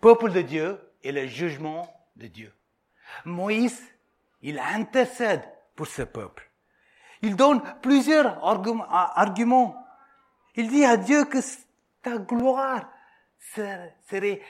peuple 0.00 0.32
de 0.32 0.42
Dieu 0.42 0.78
et 1.02 1.12
le 1.12 1.26
jugement 1.26 1.88
de 2.16 2.26
Dieu. 2.26 2.52
Moïse, 3.24 3.82
il 4.42 4.58
intercède 4.58 5.42
pour 5.74 5.86
ce 5.86 6.02
peuple. 6.02 6.50
Il 7.22 7.36
donne 7.36 7.62
plusieurs 7.82 8.44
arguments. 8.44 9.76
Il 10.54 10.68
dit 10.68 10.84
à 10.84 10.96
Dieu 10.96 11.24
que 11.24 11.38
ta 12.02 12.18
gloire 12.18 12.90
serait 13.54 14.42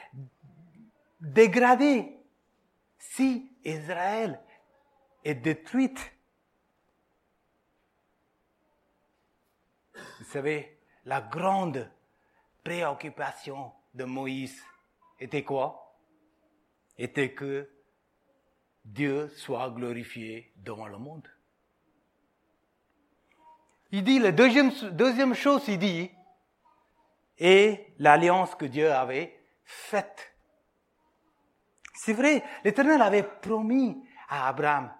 dégradée 1.20 2.16
si 2.98 3.52
Israël 3.64 4.40
est 5.24 5.34
détruite. 5.34 6.12
Vous 9.94 10.24
savez, 10.24 10.77
la 11.08 11.22
grande 11.22 11.90
préoccupation 12.62 13.72
de 13.94 14.04
Moïse 14.04 14.62
était 15.18 15.42
quoi? 15.42 15.98
Était 16.98 17.32
que 17.32 17.66
Dieu 18.84 19.30
soit 19.30 19.70
glorifié 19.70 20.52
dans 20.56 20.86
le 20.86 20.98
monde. 20.98 21.26
Il 23.90 24.04
dit, 24.04 24.18
la 24.18 24.32
deuxième, 24.32 24.70
deuxième 24.90 25.32
chose, 25.32 25.66
il 25.68 25.78
dit, 25.78 26.10
et 27.38 27.94
l'alliance 27.98 28.54
que 28.54 28.66
Dieu 28.66 28.92
avait 28.92 29.34
faite. 29.64 30.34
C'est 31.94 32.12
vrai, 32.12 32.44
l'Éternel 32.64 33.00
avait 33.00 33.22
promis 33.22 34.06
à 34.28 34.46
Abraham, 34.48 34.94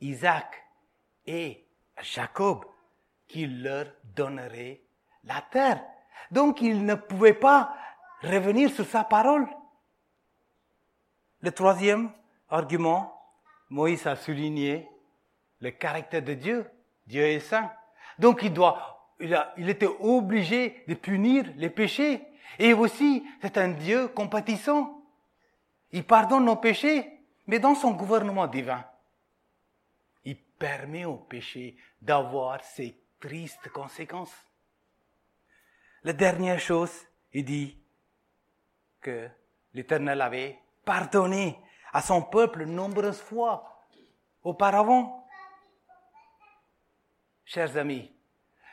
Isaac 0.00 0.64
et 1.26 1.68
Jacob 2.00 2.64
qu'il 3.26 3.62
leur 3.62 3.92
donnerait 4.02 4.85
la 5.26 5.42
terre. 5.50 5.84
Donc 6.30 6.60
il 6.62 6.84
ne 6.84 6.94
pouvait 6.94 7.34
pas 7.34 7.76
revenir 8.22 8.70
sur 8.70 8.86
sa 8.86 9.04
parole. 9.04 9.46
Le 11.40 11.52
troisième 11.52 12.10
argument, 12.48 13.12
Moïse 13.68 14.06
a 14.06 14.16
souligné 14.16 14.88
le 15.60 15.70
caractère 15.70 16.22
de 16.22 16.34
Dieu. 16.34 16.70
Dieu 17.06 17.22
est 17.22 17.40
saint. 17.40 17.70
Donc 18.18 18.40
il 18.42 18.52
doit, 18.52 19.14
il, 19.20 19.34
a, 19.34 19.52
il 19.56 19.68
était 19.68 19.88
obligé 20.00 20.84
de 20.88 20.94
punir 20.94 21.44
les 21.56 21.70
péchés. 21.70 22.26
Et 22.58 22.72
aussi, 22.72 23.24
c'est 23.42 23.58
un 23.58 23.68
Dieu 23.68 24.08
compatissant. 24.08 25.02
Il 25.92 26.04
pardonne 26.04 26.44
nos 26.44 26.56
péchés, 26.56 27.20
mais 27.46 27.58
dans 27.58 27.74
son 27.74 27.92
gouvernement 27.92 28.46
divin, 28.46 28.84
il 30.24 30.36
permet 30.36 31.04
aux 31.04 31.16
péchés 31.16 31.76
d'avoir 32.00 32.62
ses 32.62 33.00
tristes 33.20 33.68
conséquences. 33.68 34.34
La 36.06 36.12
dernière 36.12 36.60
chose, 36.60 36.92
il 37.32 37.44
dit 37.44 37.76
que 39.00 39.28
l'Éternel 39.74 40.20
avait 40.20 40.56
pardonné 40.84 41.58
à 41.92 42.00
son 42.00 42.22
peuple 42.22 42.64
nombreuses 42.64 43.20
fois 43.20 43.82
auparavant. 44.44 45.26
Chers 47.44 47.76
amis, 47.76 48.14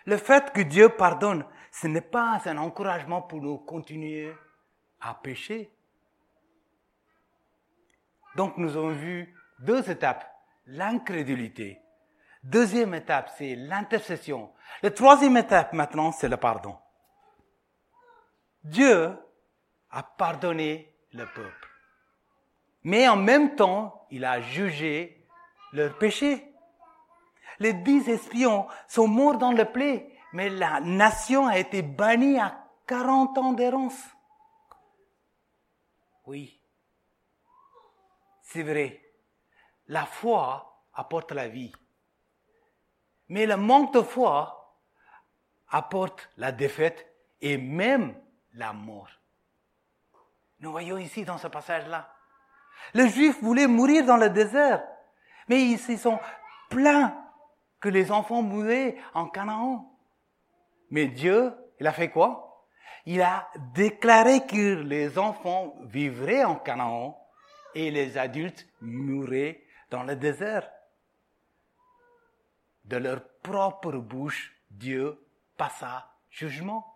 le 0.06 0.18
fait 0.18 0.54
que 0.54 0.62
Dieu 0.62 0.90
pardonne, 0.90 1.44
ce 1.72 1.88
n'est 1.88 2.02
pas 2.02 2.40
un 2.46 2.58
encouragement 2.60 3.24
pour 3.24 3.42
nous 3.42 3.58
continuer 3.58 4.32
à 5.02 5.16
pécher. 5.16 5.74
Donc 8.36 8.58
nous 8.58 8.78
avons 8.78 8.94
vu 8.94 9.36
deux 9.58 9.90
étapes. 9.90 10.24
L'incrédulité. 10.68 11.82
Deuxième 12.44 12.94
étape, 12.94 13.32
c'est 13.36 13.56
l'intercession. 13.56 14.54
La 14.84 14.92
troisième 14.92 15.38
étape 15.38 15.74
maintenant, 15.74 16.12
c'est 16.12 16.30
le 16.30 16.38
pardon. 16.38 16.78
Dieu 18.64 19.18
a 19.90 20.04
pardonné 20.04 20.94
le 21.12 21.26
peuple. 21.26 21.70
Mais 22.84 23.08
en 23.08 23.16
même 23.16 23.56
temps, 23.56 24.08
il 24.12 24.26
a 24.26 24.42
jugé 24.42 25.26
leur 25.72 25.98
péché. 25.98 26.54
Les 27.60 27.74
dix 27.74 28.10
espions 28.10 28.68
sont 28.88 29.08
morts 29.08 29.38
dans 29.38 29.52
le 29.52 29.66
plaie, 29.66 30.10
mais 30.34 30.50
la 30.50 30.80
nation 30.82 31.48
a 31.48 31.58
été 31.58 31.82
bannie 31.82 32.40
à 32.40 32.66
40 32.88 33.38
ans 33.38 33.54
d'errance. 33.54 34.02
Oui, 36.26 36.60
c'est 38.42 38.64
vrai. 38.64 39.02
La 39.88 40.06
foi 40.06 40.86
apporte 40.94 41.32
la 41.32 41.48
vie. 41.48 41.74
Mais 43.28 43.46
le 43.46 43.58
manque 43.58 43.94
de 43.94 44.02
foi 44.02 44.80
apporte 45.70 46.30
la 46.38 46.52
défaite 46.52 47.08
et 47.42 47.58
même 47.58 48.16
la 48.54 48.74
mort. 48.74 49.10
Nous 50.60 50.72
voyons 50.72 50.98
ici 50.98 51.26
dans 51.26 51.38
ce 51.38 51.48
passage-là. 51.48 52.14
Les 52.94 53.10
Juifs 53.10 53.42
voulaient 53.42 53.68
mourir 53.68 54.06
dans 54.06 54.18
le 54.18 54.30
désert, 54.30 54.84
mais 55.48 55.62
ils 55.62 55.80
se 55.80 55.98
sont 55.98 56.20
plaints 56.70 57.16
que 57.80 57.90
les 57.90 58.12
enfants 58.12 58.42
mouraient 58.42 58.98
en 59.14 59.28
Canaan. 59.28 59.92
Mais 60.90 61.08
Dieu, 61.08 61.54
il 61.80 61.88
a 61.88 61.92
fait 61.92 62.10
quoi? 62.10 62.66
Il 63.06 63.22
a 63.22 63.50
déclaré 63.74 64.46
que 64.46 64.82
les 64.84 65.18
enfants 65.18 65.76
vivraient 65.82 66.46
en 66.46 66.56
Canaan 66.56 67.20
et 67.76 67.92
les 67.92 68.18
adultes 68.18 68.68
mourraient 68.80 69.64
dans 69.90 70.04
le 70.04 70.16
désert. 70.16 70.70
De 72.86 72.98
leur 72.98 73.28
propre 73.42 73.94
bouche, 73.94 74.54
Dieu 74.70 75.20
passa 75.58 76.10
jugement. 76.30 76.93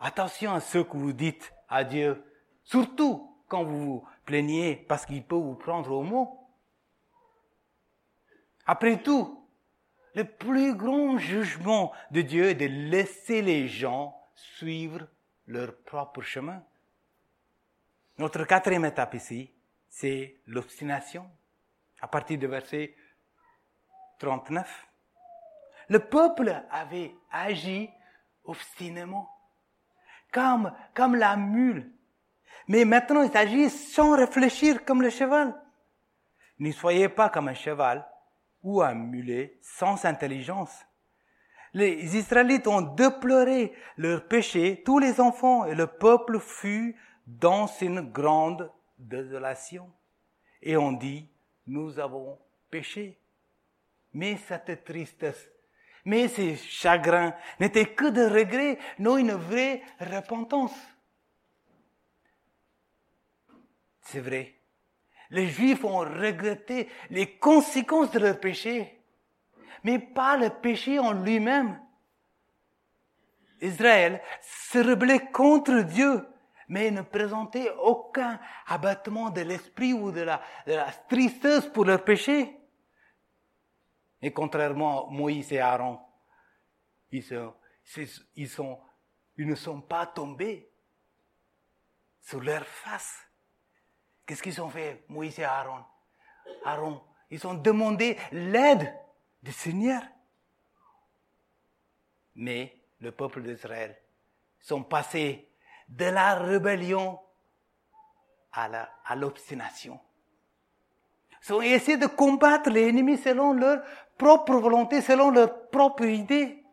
Attention 0.00 0.52
à 0.52 0.60
ce 0.60 0.78
que 0.78 0.96
vous 0.96 1.12
dites 1.12 1.52
à 1.68 1.84
Dieu, 1.84 2.22
surtout 2.64 3.36
quand 3.48 3.64
vous 3.64 3.84
vous 3.84 4.08
plaignez 4.24 4.76
parce 4.76 5.06
qu'il 5.06 5.24
peut 5.24 5.36
vous 5.36 5.54
prendre 5.54 5.92
au 5.92 6.02
mot. 6.02 6.48
Après 8.66 9.00
tout, 9.02 9.48
le 10.14 10.24
plus 10.24 10.74
grand 10.74 11.18
jugement 11.18 11.92
de 12.10 12.22
Dieu 12.22 12.46
est 12.46 12.54
de 12.54 12.66
laisser 12.66 13.42
les 13.42 13.68
gens 13.68 14.18
suivre 14.34 15.06
leur 15.46 15.76
propre 15.82 16.22
chemin. 16.22 16.62
Notre 18.18 18.44
quatrième 18.44 18.86
étape 18.86 19.14
ici, 19.14 19.52
c'est 19.88 20.40
l'obstination. 20.46 21.30
À 22.00 22.08
partir 22.08 22.38
du 22.38 22.46
verset 22.46 22.94
39. 24.18 24.86
Le 25.88 25.98
peuple 25.98 26.62
avait 26.70 27.14
agi 27.30 27.90
obstinément, 28.44 29.30
comme, 30.36 30.70
comme 30.92 31.14
la 31.16 31.34
mule. 31.34 31.90
Mais 32.68 32.84
maintenant, 32.84 33.22
il 33.22 33.30
s'agit 33.30 33.70
sans 33.70 34.14
réfléchir 34.14 34.84
comme 34.84 35.00
le 35.00 35.08
cheval. 35.08 35.54
Ne 36.58 36.72
soyez 36.72 37.08
pas 37.08 37.30
comme 37.30 37.48
un 37.48 37.54
cheval 37.54 38.06
ou 38.62 38.82
un 38.82 38.94
mulet 38.94 39.58
sans 39.62 40.04
intelligence. 40.04 40.84
Les 41.72 42.16
Israélites 42.16 42.66
ont 42.66 42.82
déploré 42.82 43.72
leur 43.96 44.28
péché, 44.28 44.82
tous 44.84 44.98
les 44.98 45.20
enfants, 45.20 45.64
et 45.64 45.74
le 45.74 45.86
peuple 45.86 46.38
fut 46.38 46.96
dans 47.26 47.66
une 47.80 48.00
grande 48.00 48.70
désolation. 48.98 49.90
Et 50.60 50.76
on 50.76 50.92
dit, 50.92 51.30
nous 51.66 51.98
avons 51.98 52.38
péché. 52.70 53.18
Mais 54.12 54.36
cette 54.36 54.84
tristesse, 54.84 55.48
mais 56.06 56.28
ces 56.28 56.56
chagrins 56.56 57.34
n'étaient 57.60 57.94
que 57.94 58.06
de 58.06 58.22
regrets, 58.22 58.78
non 58.98 59.18
une 59.18 59.32
vraie 59.34 59.82
repentance. 60.00 60.74
C'est 64.00 64.20
vrai. 64.20 64.54
Les 65.30 65.48
Juifs 65.48 65.84
ont 65.84 65.98
regretté 65.98 66.88
les 67.10 67.36
conséquences 67.38 68.12
de 68.12 68.20
leur 68.20 68.40
péché, 68.40 68.98
mais 69.84 69.98
pas 69.98 70.38
le 70.38 70.48
péché 70.48 70.98
en 70.98 71.12
lui-même. 71.12 71.78
Israël 73.60 74.22
se 74.40 74.78
rebellait 74.78 75.30
contre 75.32 75.80
Dieu 75.82 76.24
mais 76.68 76.90
ne 76.90 77.02
présentaient 77.02 77.70
aucun 77.80 78.40
abattement 78.66 79.30
de 79.30 79.42
l'esprit 79.42 79.92
ou 79.92 80.10
de 80.10 80.22
la, 80.22 80.40
tristesse 81.08 81.66
pour 81.66 81.84
leur 81.84 82.02
péché. 82.02 82.55
Et 84.22 84.32
contrairement 84.32 85.08
à 85.08 85.10
Moïse 85.10 85.52
et 85.52 85.60
Aaron, 85.60 86.00
ils, 87.10 87.24
ils, 88.36 89.46
ne 89.46 89.54
sont 89.54 89.80
pas 89.82 90.06
tombés 90.06 90.70
sur 92.20 92.40
leur 92.40 92.64
face. 92.66 93.20
Qu'est-ce 94.24 94.42
qu'ils 94.42 94.60
ont 94.60 94.70
fait, 94.70 95.04
Moïse 95.08 95.38
et 95.38 95.44
Aaron? 95.44 95.84
Aaron, 96.64 97.02
ils 97.30 97.46
ont 97.46 97.54
demandé 97.54 98.16
l'aide 98.32 98.92
du 99.42 99.52
Seigneur. 99.52 100.02
Mais 102.34 102.76
le 103.00 103.12
peuple 103.12 103.42
d'Israël 103.42 103.96
sont 104.60 104.82
passés 104.82 105.48
de 105.88 106.06
la 106.06 106.34
rébellion 106.34 107.20
à 108.52 109.14
l'obstination. 109.14 110.00
Ils 111.48 111.52
ont 111.52 111.62
essayé 111.62 111.96
de 111.96 112.06
combattre 112.06 112.70
l'ennemi 112.70 113.16
selon 113.18 113.52
leur 113.52 113.82
propre 114.18 114.54
volonté, 114.54 115.00
selon 115.00 115.30
leur 115.30 115.68
propre 115.68 116.04
idée. 116.04 116.64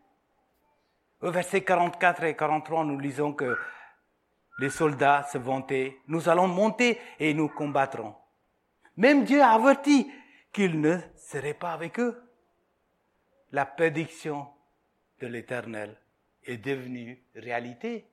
Au 1.20 1.30
verset 1.30 1.62
44 1.62 2.24
et 2.24 2.36
43, 2.36 2.84
nous 2.84 2.98
lisons 2.98 3.32
que 3.32 3.56
les 4.58 4.70
soldats 4.70 5.22
se 5.24 5.38
vantaient, 5.38 5.98
nous 6.08 6.28
allons 6.28 6.48
monter 6.48 7.00
et 7.18 7.34
nous 7.34 7.48
combattrons. 7.48 8.14
Même 8.96 9.24
Dieu 9.24 9.42
a 9.42 9.50
averti 9.50 10.10
qu'il 10.52 10.80
ne 10.80 10.98
serait 11.16 11.54
pas 11.54 11.72
avec 11.72 11.98
eux. 11.98 12.22
La 13.52 13.66
prédiction 13.66 14.48
de 15.20 15.26
l'Éternel 15.26 15.96
est 16.44 16.58
devenue 16.58 17.22
réalité 17.34 18.08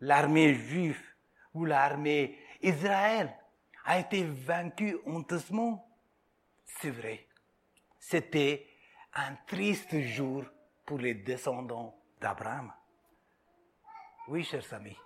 l'armée 0.00 0.54
juive 0.54 1.00
ou 1.54 1.64
l'armée 1.64 2.38
Israël 2.60 3.32
a 3.86 4.00
été 4.00 4.24
vaincue 4.24 4.98
honteusement. 5.06 5.88
C'est 6.64 6.90
vrai. 6.90 7.26
C'était 7.98 8.66
un 9.14 9.34
triste 9.46 9.98
jour 10.00 10.44
pour 10.84 10.98
les 10.98 11.14
descendants 11.14 11.96
d'Abraham. 12.20 12.72
Oui, 14.28 14.44
chers 14.44 14.74
amis. 14.74 14.96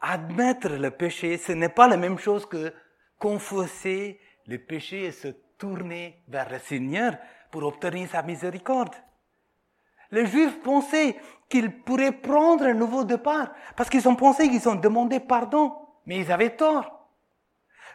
Admettre 0.00 0.68
le 0.68 0.90
péché, 0.90 1.38
ce 1.38 1.52
n'est 1.52 1.68
pas 1.68 1.88
la 1.88 1.96
même 1.96 2.18
chose 2.18 2.46
que 2.46 2.72
confesser 3.18 4.20
le 4.46 4.58
péché 4.58 5.04
et 5.04 5.12
se 5.12 5.28
tourner 5.56 6.22
vers 6.28 6.50
le 6.50 6.58
Seigneur 6.58 7.16
pour 7.50 7.62
obtenir 7.64 8.08
sa 8.08 8.22
miséricorde. 8.22 8.94
Les 10.10 10.26
Juifs 10.26 10.60
pensaient 10.62 11.16
qu'ils 11.48 11.82
pourraient 11.82 12.12
prendre 12.12 12.64
un 12.64 12.74
nouveau 12.74 13.04
départ 13.04 13.52
parce 13.76 13.90
qu'ils 13.90 14.08
ont 14.08 14.16
pensé 14.16 14.48
qu'ils 14.48 14.68
ont 14.68 14.74
demandé 14.74 15.20
pardon, 15.20 15.76
mais 16.06 16.18
ils 16.18 16.32
avaient 16.32 16.56
tort. 16.56 16.97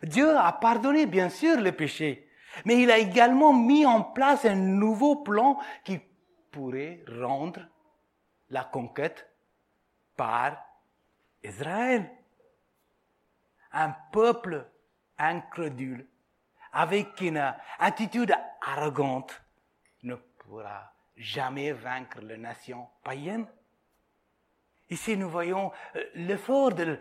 Dieu 0.03 0.37
a 0.37 0.51
pardonné 0.51 1.05
bien 1.05 1.29
sûr 1.29 1.59
le 1.59 1.71
péché, 1.71 2.29
mais 2.65 2.81
il 2.81 2.91
a 2.91 2.97
également 2.97 3.53
mis 3.53 3.85
en 3.85 4.03
place 4.03 4.45
un 4.45 4.55
nouveau 4.55 5.17
plan 5.17 5.59
qui 5.83 5.99
pourrait 6.51 7.03
rendre 7.07 7.61
la 8.49 8.63
conquête 8.63 9.29
par 10.15 10.57
Israël. 11.43 12.09
Un 13.71 13.95
peuple 14.11 14.67
incrédule 15.17 16.07
avec 16.73 17.21
une 17.21 17.53
attitude 17.79 18.35
arrogante 18.61 19.41
ne 20.03 20.15
pourra 20.15 20.93
jamais 21.15 21.71
vaincre 21.71 22.19
les 22.21 22.37
nations 22.37 22.87
païennes. 23.03 23.47
Ici, 24.89 25.15
nous 25.15 25.29
voyons 25.29 25.71
euh, 25.95 26.03
l'effort 26.15 26.73
de 26.73 26.99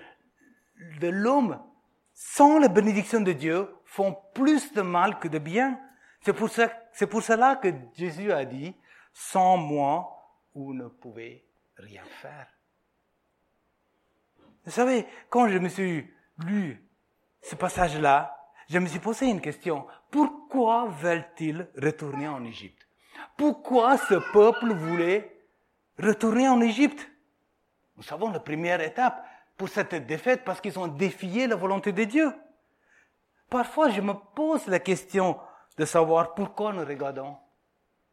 l'homme 1.03 1.61
sans 2.15 2.59
la 2.59 2.69
bénédiction 2.69 3.21
de 3.21 3.33
Dieu 3.33 3.69
font 3.85 4.17
plus 4.35 4.73
de 4.73 4.83
mal 4.83 5.19
que 5.19 5.29
de 5.29 5.39
bien. 5.39 5.79
C'est 6.21 6.33
pour, 6.33 6.49
ça, 6.49 6.71
c'est 6.93 7.07
pour 7.07 7.23
cela 7.23 7.57
que 7.57 7.69
Jésus 7.95 8.33
a 8.33 8.45
dit, 8.45 8.75
sans 9.13 9.57
moi, 9.57 10.09
vous 10.55 10.73
ne 10.75 10.89
pouvez 10.89 11.45
rien 11.77 12.05
faire. 12.21 12.47
Vous 14.65 14.71
savez, 14.71 15.07
quand 15.29 15.49
je 15.49 15.59
me 15.59 15.69
suis 15.69 16.09
lu 16.39 16.83
ce 17.41 17.57
passage-là, 17.57 18.37
je 18.69 18.79
me 18.79 18.87
suis 18.87 19.01
posé 19.01 19.27
une 19.27 19.41
question. 19.41 19.87
Pourquoi 20.11 20.87
veulent-ils 20.87 21.69
retourner 21.77 22.29
en 22.29 22.45
Égypte? 22.45 22.87
Pourquoi 23.37 23.99
ce 23.99 24.15
peuple 24.33 24.73
voulait 24.73 25.45
retourner 25.99 26.49
en 26.49 26.61
Égypte? 26.61 27.11
Nous 27.97 28.03
savons 28.03 28.31
la 28.31 28.41
première 28.41 28.81
étape 28.81 29.27
pour 29.63 29.69
cette 29.69 29.95
défaite 29.95 30.43
parce 30.45 30.61
qu'ils 30.61 30.77
ont 30.77 30.89
défié 30.89 31.47
la 31.47 31.55
volonté 31.55 31.93
de 31.93 32.03
Dieu. 32.03 32.33
Parfois, 33.49 33.91
je 33.91 34.01
me 34.01 34.13
pose 34.35 34.67
la 34.67 34.81
question 34.81 35.39
de 35.79 35.85
savoir 35.85 36.35
pourquoi 36.35 36.73
nous 36.73 36.85
regardons 36.85 37.37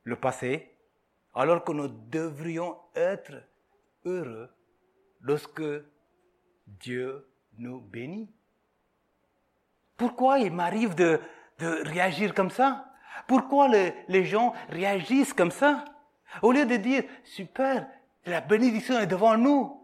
le 0.03 0.15
passé 0.15 0.77
alors 1.33 1.63
que 1.63 1.71
nous 1.71 1.87
devrions 1.87 2.77
être 2.93 3.33
heureux 4.05 4.47
lorsque 5.21 5.63
Dieu 6.67 7.27
nous 7.57 7.81
bénit. 7.81 8.31
Pourquoi 9.97 10.37
il 10.37 10.53
m'arrive 10.53 10.93
de, 10.93 11.19
de 11.57 11.89
réagir 11.89 12.35
comme 12.35 12.51
ça? 12.51 12.85
Pourquoi 13.27 13.69
les, 14.07 14.23
gens 14.23 14.53
réagissent 14.69 15.33
comme 15.33 15.49
ça? 15.49 15.83
Au 16.43 16.51
lieu 16.51 16.67
de 16.67 16.75
dire, 16.75 17.05
super, 17.23 17.87
la 18.27 18.39
bénédiction 18.39 18.99
est 18.99 19.07
devant 19.07 19.35
nous. 19.35 19.78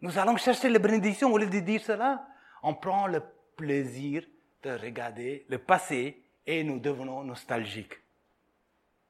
Nous 0.00 0.16
allons 0.18 0.36
chercher 0.36 0.68
la 0.68 0.78
bénédiction. 0.78 1.32
Au 1.32 1.38
lieu 1.38 1.46
de 1.46 1.60
dire 1.60 1.80
cela, 1.80 2.26
on 2.62 2.74
prend 2.74 3.06
le 3.06 3.22
plaisir 3.56 4.24
de 4.62 4.70
regarder 4.70 5.44
le 5.48 5.58
passé 5.58 6.22
et 6.46 6.62
nous 6.62 6.78
devenons 6.78 7.24
nostalgiques. 7.24 7.98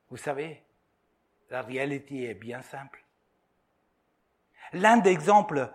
Vous 0.09 0.17
savez, 0.17 0.63
la 1.51 1.63
réalité 1.63 2.31
est 2.31 2.35
bien 2.35 2.63
simple. 2.63 3.05
L'un 4.73 4.97
des 4.99 5.11
exemples 5.11 5.71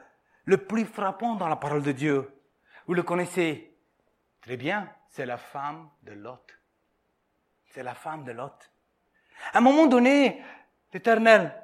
le 0.45 0.58
plus 0.58 0.86
frappant 0.86 1.36
dans 1.36 1.47
la 1.47 1.56
parole 1.56 1.84
de 1.84 1.91
Dieu, 1.91 2.30
vous 2.88 2.93
le 2.93 3.04
connaissez 3.04 3.76
très 4.41 4.58
bien, 4.58 4.91
c'est 5.10 5.26
la 5.26 5.38
femme 5.38 5.89
de 6.02 6.13
Lot. 6.13 6.60
C'est 7.67 7.84
la 7.84 7.95
femme 7.95 8.23
de 8.23 8.32
Lot. 8.32 8.71
À 9.54 9.60
un 9.60 9.62
moment 9.62 9.88
donné, 9.88 10.43
l'Éternel 10.91 11.56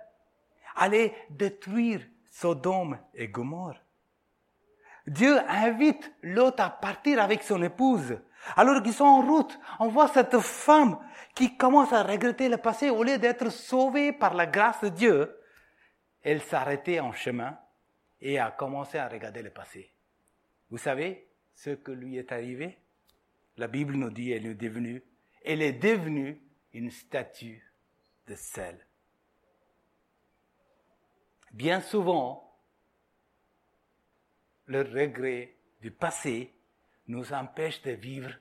allait 0.76 1.14
détruire 1.30 2.02
Sodome 2.30 3.00
et 3.14 3.28
Gomorre. 3.28 3.80
Dieu 5.08 5.40
invite 5.48 6.12
Lot 6.22 6.60
à 6.60 6.70
partir 6.70 7.20
avec 7.22 7.44
son 7.44 7.62
épouse. 7.64 8.20
Alors 8.56 8.82
qu'ils 8.82 8.94
sont 8.94 9.06
en 9.06 9.22
route, 9.22 9.60
on 9.80 9.88
voit 9.88 10.08
cette 10.08 10.40
femme 10.40 11.00
qui 11.36 11.58
commence 11.58 11.92
à 11.94 12.04
regretter 12.04 12.48
le 12.50 12.58
passé 12.58 12.90
au 12.90 13.04
lieu 13.04 13.18
d'être 13.18 13.50
sauvée 13.50 14.14
par 14.14 14.34
la 14.34 14.46
grâce 14.46 14.82
de 14.82 14.90
Dieu. 14.90 15.36
Elle 16.22 16.42
s'arrêtait 16.42 17.00
en 17.00 17.12
chemin 17.12 17.58
et 18.22 18.40
a 18.40 18.52
commencé 18.52 18.98
à 18.98 19.08
regarder 19.08 19.42
le 19.42 19.50
passé. 19.50 19.92
Vous 20.70 20.78
savez 20.78 21.28
ce 21.54 21.72
que 21.72 21.92
lui 21.92 22.18
est 22.18 22.32
arrivé? 22.32 22.78
La 23.58 23.68
Bible 23.68 23.96
nous 23.96 24.10
dit 24.10 24.32
elle 24.32 24.46
est 24.46 24.54
devenue, 24.54 25.04
elle 25.44 25.62
est 25.62 25.74
devenue 25.74 26.42
une 26.74 26.92
statue 26.92 27.74
de 28.28 28.36
sel. 28.36 28.86
Bien 31.52 31.82
souvent, 31.82 32.54
le 34.66 34.82
regret 34.82 35.56
du 35.82 35.92
passé 35.92 36.54
nous 37.08 37.34
empêche 37.34 37.82
de 37.82 37.92
vivre 37.92 38.32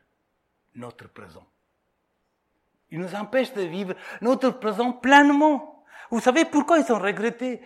notre 0.74 1.08
présent. 1.08 1.46
Il 2.90 3.00
nous 3.00 3.14
empêche 3.14 3.52
de 3.54 3.62
vivre 3.62 3.94
notre 4.20 4.50
présent 4.50 4.92
pleinement. 4.92 5.84
Vous 6.10 6.20
savez 6.20 6.44
pourquoi 6.44 6.78
ils 6.78 6.92
ont 6.92 6.98
regretté 6.98 7.60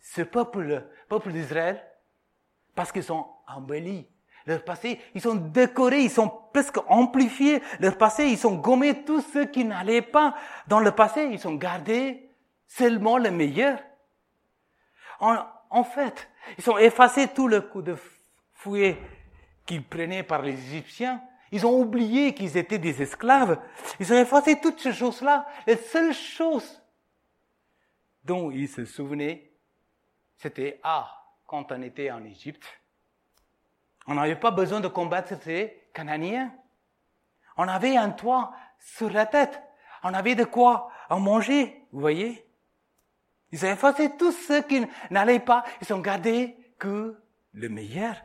ce 0.00 0.22
peuple, 0.22 0.86
peuple 1.08 1.32
d'Israël? 1.32 1.82
Parce 2.74 2.92
qu'ils 2.92 3.04
sont 3.04 3.26
embellis. 3.46 4.06
Leur 4.46 4.64
passé, 4.64 5.00
ils 5.14 5.20
sont 5.20 5.36
décorés, 5.36 6.02
ils 6.02 6.10
sont 6.10 6.28
presque 6.52 6.78
amplifiés. 6.88 7.62
Leur 7.80 7.96
passé, 7.96 8.26
ils 8.26 8.38
sont 8.38 8.56
gommés 8.56 9.04
tous 9.04 9.20
ceux 9.20 9.44
qui 9.44 9.64
n'allaient 9.64 10.02
pas 10.02 10.34
dans 10.66 10.80
le 10.80 10.90
passé. 10.92 11.28
Ils 11.30 11.38
sont 11.38 11.54
gardés 11.54 12.28
seulement 12.66 13.18
le 13.18 13.30
meilleur. 13.30 13.78
En, 15.22 15.46
en 15.70 15.84
fait, 15.84 16.28
ils 16.58 16.68
ont 16.68 16.78
effacé 16.78 17.28
tout 17.28 17.46
le 17.46 17.60
coup 17.60 17.80
de 17.80 17.96
fouet 18.54 18.98
qu'ils 19.64 19.84
prenaient 19.84 20.24
par 20.24 20.42
les 20.42 20.52
Égyptiens. 20.52 21.22
Ils 21.52 21.64
ont 21.64 21.78
oublié 21.78 22.34
qu'ils 22.34 22.56
étaient 22.56 22.78
des 22.78 23.00
esclaves. 23.00 23.60
Ils 24.00 24.12
ont 24.12 24.18
effacé 24.18 24.60
toutes 24.60 24.80
ces 24.80 24.92
choses-là. 24.92 25.46
Les 25.68 25.76
seules 25.76 26.12
choses 26.12 26.82
dont 28.24 28.50
ils 28.50 28.68
se 28.68 28.84
souvenaient, 28.84 29.52
c'était, 30.38 30.80
ah, 30.82 31.08
quand 31.46 31.70
on 31.70 31.82
était 31.82 32.10
en 32.10 32.24
Égypte, 32.24 32.66
on 34.08 34.14
n'avait 34.14 34.34
pas 34.34 34.50
besoin 34.50 34.80
de 34.80 34.88
combattre 34.88 35.40
ces 35.40 35.88
Cananiens. 35.94 36.52
On 37.56 37.68
avait 37.68 37.96
un 37.96 38.10
toit 38.10 38.52
sur 38.80 39.08
la 39.10 39.26
tête. 39.26 39.62
On 40.02 40.12
avait 40.14 40.34
de 40.34 40.44
quoi 40.44 40.90
en 41.08 41.20
manger, 41.20 41.86
vous 41.92 42.00
voyez 42.00 42.44
Ils 43.52 43.64
ont 43.64 43.70
effacé 43.70 44.16
tous 44.16 44.32
ceux 44.32 44.62
qui 44.62 44.84
n'allaient 45.10 45.40
pas. 45.40 45.62
Ils 45.80 45.92
ont 45.92 46.00
gardé 46.00 46.56
que 46.78 47.16
le 47.52 47.68
meilleur. 47.68 48.16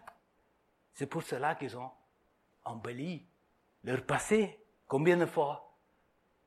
C'est 0.93 1.05
pour 1.05 1.21
cela 1.21 1.55
qu'ils 1.55 1.77
ont 1.77 1.91
embelli 2.63 3.27
leur 3.83 4.03
passé. 4.03 4.59
Combien 4.87 5.17
de 5.17 5.25
fois, 5.25 5.77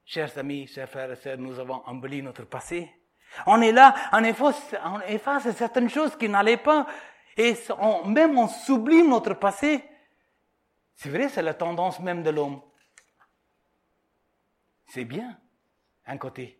chers 0.04 0.36
amis, 0.38 0.66
chers 0.66 0.88
frères 0.88 1.12
et 1.12 1.16
sœurs, 1.16 1.38
nous 1.38 1.58
avons 1.58 1.82
embelli 1.86 2.22
notre 2.22 2.44
passé? 2.46 2.90
On 3.46 3.60
est 3.60 3.70
là, 3.70 3.94
on 4.12 4.24
efface, 4.24 5.50
certaines 5.56 5.88
choses 5.88 6.16
qui 6.16 6.28
n'allaient 6.28 6.56
pas, 6.56 6.86
et 7.36 7.54
même 8.06 8.36
on 8.36 8.48
sublime 8.48 9.08
notre 9.08 9.34
passé. 9.34 9.84
C'est 10.96 11.10
vrai, 11.10 11.28
c'est 11.28 11.42
la 11.42 11.54
tendance 11.54 12.00
même 12.00 12.22
de 12.24 12.30
l'homme. 12.30 12.60
C'est 14.86 15.04
bien, 15.04 15.38
un 16.06 16.18
côté. 16.18 16.59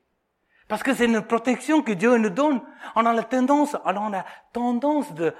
Parce 0.70 0.84
que 0.84 0.94
c'est 0.94 1.06
une 1.06 1.20
protection 1.20 1.82
que 1.82 1.90
Dieu 1.90 2.16
nous 2.16 2.30
donne. 2.30 2.62
On 2.94 3.04
a 3.04 3.12
la 3.12 3.24
tendance, 3.24 3.76
on 3.84 4.14
a 4.14 4.24
tendance 4.52 5.12
de 5.14 5.34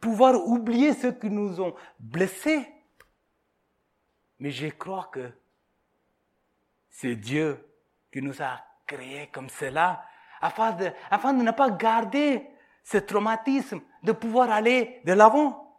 pouvoir 0.00 0.34
oublier 0.46 0.94
ceux 0.94 1.12
qui 1.12 1.28
nous 1.28 1.60
ont 1.60 1.74
blessés. 1.98 2.66
Mais 4.38 4.50
je 4.50 4.68
crois 4.68 5.10
que 5.12 5.30
c'est 6.88 7.14
Dieu 7.14 7.62
qui 8.10 8.22
nous 8.22 8.40
a 8.40 8.58
créés 8.86 9.28
comme 9.30 9.50
cela 9.50 10.02
afin 10.40 10.72
de, 10.72 10.90
afin 11.10 11.34
de 11.34 11.42
ne 11.42 11.50
pas 11.50 11.68
garder 11.68 12.48
ce 12.82 12.96
traumatisme, 12.96 13.82
de 14.02 14.12
pouvoir 14.12 14.50
aller 14.50 15.02
de 15.04 15.12
l'avant. 15.12 15.78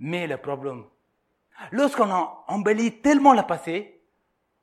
Mais 0.00 0.26
le 0.26 0.36
problème, 0.36 0.84
lorsqu'on 1.70 2.10
a 2.10 2.44
embelli 2.48 3.00
tellement 3.00 3.34
le 3.34 3.44
passé, 3.44 4.02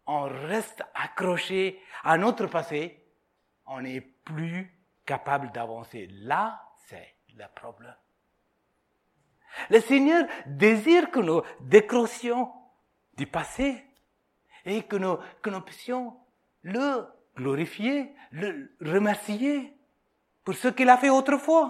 on 0.05 0.23
reste 0.23 0.83
accroché 0.93 1.81
à 2.03 2.17
notre 2.17 2.47
passé, 2.47 3.02
on 3.65 3.81
n'est 3.81 4.01
plus 4.01 4.71
capable 5.05 5.51
d'avancer. 5.51 6.07
Là, 6.11 6.61
c'est 6.87 7.15
le 7.35 7.45
problème. 7.55 7.95
Le 9.69 9.79
Seigneur 9.79 10.25
désire 10.45 11.11
que 11.11 11.19
nous 11.19 11.41
décrochions 11.61 12.51
du 13.15 13.27
passé 13.27 13.83
et 14.65 14.83
que 14.83 14.95
nous, 14.95 15.17
que 15.41 15.49
nous 15.49 15.61
puissions 15.61 16.17
le 16.63 17.05
glorifier, 17.35 18.13
le 18.31 18.71
remercier 18.81 19.73
pour 20.43 20.55
ce 20.55 20.69
qu'il 20.69 20.89
a 20.89 20.97
fait 20.97 21.09
autrefois. 21.09 21.69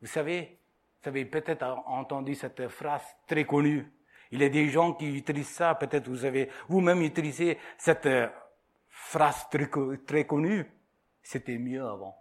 Vous 0.00 0.06
savez, 0.06 0.58
vous 1.02 1.08
avez 1.08 1.24
peut-être 1.24 1.64
entendu 1.86 2.34
cette 2.34 2.68
phrase 2.68 3.04
très 3.26 3.44
connue. 3.44 3.90
Il 4.30 4.40
y 4.40 4.44
a 4.44 4.48
des 4.48 4.68
gens 4.68 4.94
qui 4.94 5.06
utilisent 5.16 5.48
ça, 5.48 5.74
peut-être 5.74 6.08
vous 6.08 6.24
avez 6.24 6.50
vous-même 6.68 7.02
utilisé 7.02 7.58
cette 7.78 8.08
phrase 9.14 9.46
très, 10.06 10.26
connue. 10.26 10.66
C'était 11.22 11.58
mieux 11.58 11.86
avant. 11.86 12.16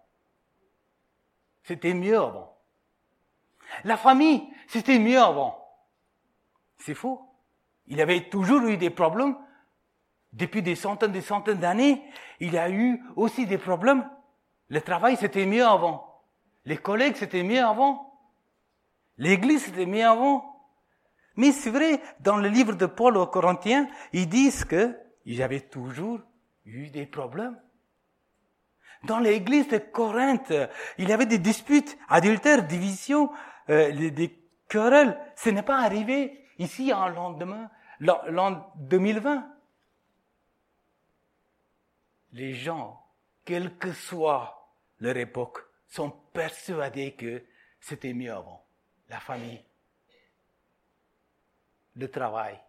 C'était 1.64 1.94
mieux 1.94 2.18
avant. 2.18 2.56
La 3.84 3.98
famille, 3.98 4.44
c'était 4.68 5.00
mieux 5.00 5.20
avant. 5.20 5.58
C'est 6.78 6.94
faux. 6.94 7.22
Il 7.88 8.00
avait 8.00 8.30
toujours 8.30 8.62
eu 8.68 8.78
des 8.78 8.92
problèmes, 8.92 9.36
depuis 10.34 10.62
des 10.62 10.76
centaines 10.76 11.12
des 11.12 11.22
centaines 11.22 11.60
d'années, 11.60 12.04
il 12.40 12.58
a 12.58 12.70
eu 12.70 13.02
aussi 13.16 13.46
des 13.46 13.58
problèmes. 13.58 14.08
Le 14.70 14.82
travail, 14.82 15.18
c'était 15.18 15.46
mieux 15.46 15.66
avant. 15.66 16.24
Les 16.66 16.78
collègues, 16.78 17.16
c'était 17.16 17.44
mieux 17.44 17.64
avant. 17.64 18.20
L'église, 19.18 19.66
c'était 19.66 19.86
mieux 19.86 20.06
avant. 20.06 20.60
Mais 21.36 21.52
c'est 21.52 21.72
vrai, 21.72 22.02
dans 22.20 22.38
le 22.38 22.50
livre 22.50 22.74
de 22.74 22.86
Paul 22.86 23.18
aux 23.18 23.28
Corinthiens, 23.28 23.88
ils 24.12 24.30
disent 24.30 24.66
que 24.66 24.96
eu 26.66 26.90
des 26.90 27.06
problèmes. 27.06 27.60
Dans 29.04 29.20
l'église 29.20 29.68
de 29.68 29.78
Corinthe, 29.78 30.54
il 30.98 31.10
y 31.10 31.14
avait 31.14 31.26
des 31.26 31.40
disputes, 31.40 31.98
adultères, 32.08 32.66
divisions, 32.66 33.32
euh, 33.70 34.10
des 34.10 34.40
querelles. 34.70 35.18
Ce 35.36 35.50
n'est 35.50 35.64
pas 35.64 35.80
arrivé 35.80 36.46
ici 36.58 36.94
en 36.94 37.10
lendemain, 37.10 37.70
l'an 38.00 38.72
2020 38.78 39.54
les 42.34 42.54
gens, 42.56 43.00
quelle 43.46 43.78
que 43.78 43.94
soit 43.94 44.76
leur 45.00 45.16
époque, 45.18 45.60
sont 45.88 46.10
persuadés 46.10 47.14
que 47.14 47.46
c'était 47.80 48.14
mieux 48.14 48.34
avant. 48.34 48.66
La 49.10 49.20
famille, 49.20 49.64
le 51.96 52.10
travail, 52.10 52.60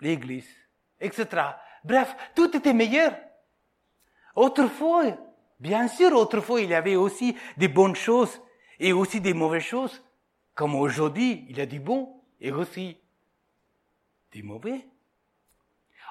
l'église, 0.00 0.54
etc. 1.02 1.26
Bref, 1.84 2.16
tout 2.34 2.56
était 2.56 2.72
meilleur. 2.72 3.14
Autrefois, 4.34 5.04
bien 5.60 5.88
sûr, 5.88 6.14
autrefois, 6.14 6.60
il 6.62 6.70
y 6.70 6.74
avait 6.74 6.96
aussi 6.96 7.36
des 7.56 7.68
bonnes 7.68 7.96
choses 7.96 8.40
et 8.78 8.92
aussi 8.92 9.20
des 9.20 9.34
mauvaises 9.34 9.62
choses. 9.62 10.02
Comme 10.54 10.74
aujourd'hui, 10.74 11.44
il 11.48 11.58
y 11.58 11.60
a 11.60 11.66
du 11.66 11.80
bon 11.80 12.22
et 12.40 12.52
aussi 12.52 12.96
des 14.32 14.42
mauvais. 14.42 14.86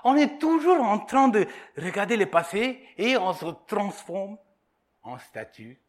On 0.04 0.16
est 0.16 0.40
toujours 0.40 0.82
en 0.82 1.00
train 1.00 1.28
de 1.28 1.48
regarder 1.78 2.18
le 2.18 2.26
passé 2.26 2.84
et 2.98 3.18
on 3.18 3.34
se 3.34 3.46
transforme 3.68 4.38
en 5.04 5.18
statue 5.18 5.80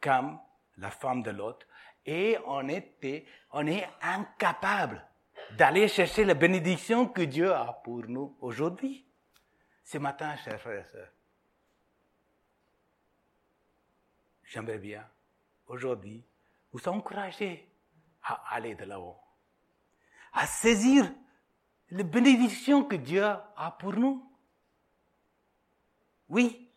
comme 0.00 0.38
la 0.76 0.90
femme 0.90 1.22
de 1.22 1.30
l'autre 1.30 1.66
et 2.04 2.36
on 2.46 2.68
était, 2.68 3.24
on 3.52 3.66
est 3.66 3.88
incapable 4.02 5.02
d'aller 5.52 5.88
chercher 5.88 6.24
la 6.24 6.34
bénédiction 6.34 7.06
que 7.06 7.22
Dieu 7.22 7.52
a 7.52 7.72
pour 7.84 8.06
nous 8.06 8.36
aujourd'hui. 8.40 9.06
Ce 9.84 9.98
matin, 9.98 10.36
chers 10.36 10.60
frères 10.60 10.84
et 10.86 10.90
sœurs, 10.90 11.12
j'aimerais 14.44 14.78
bien 14.78 15.06
aujourd'hui 15.66 16.24
vous 16.72 16.88
encourager 16.88 17.68
à 18.22 18.54
aller 18.54 18.74
de 18.74 18.84
l'avant, 18.84 19.22
à 20.32 20.46
saisir 20.46 21.10
les 21.90 22.04
bénédictions 22.04 22.84
que 22.84 22.96
Dieu 22.96 23.22
a 23.24 23.76
pour 23.78 23.92
nous. 23.92 24.24
Oui, 26.28 26.70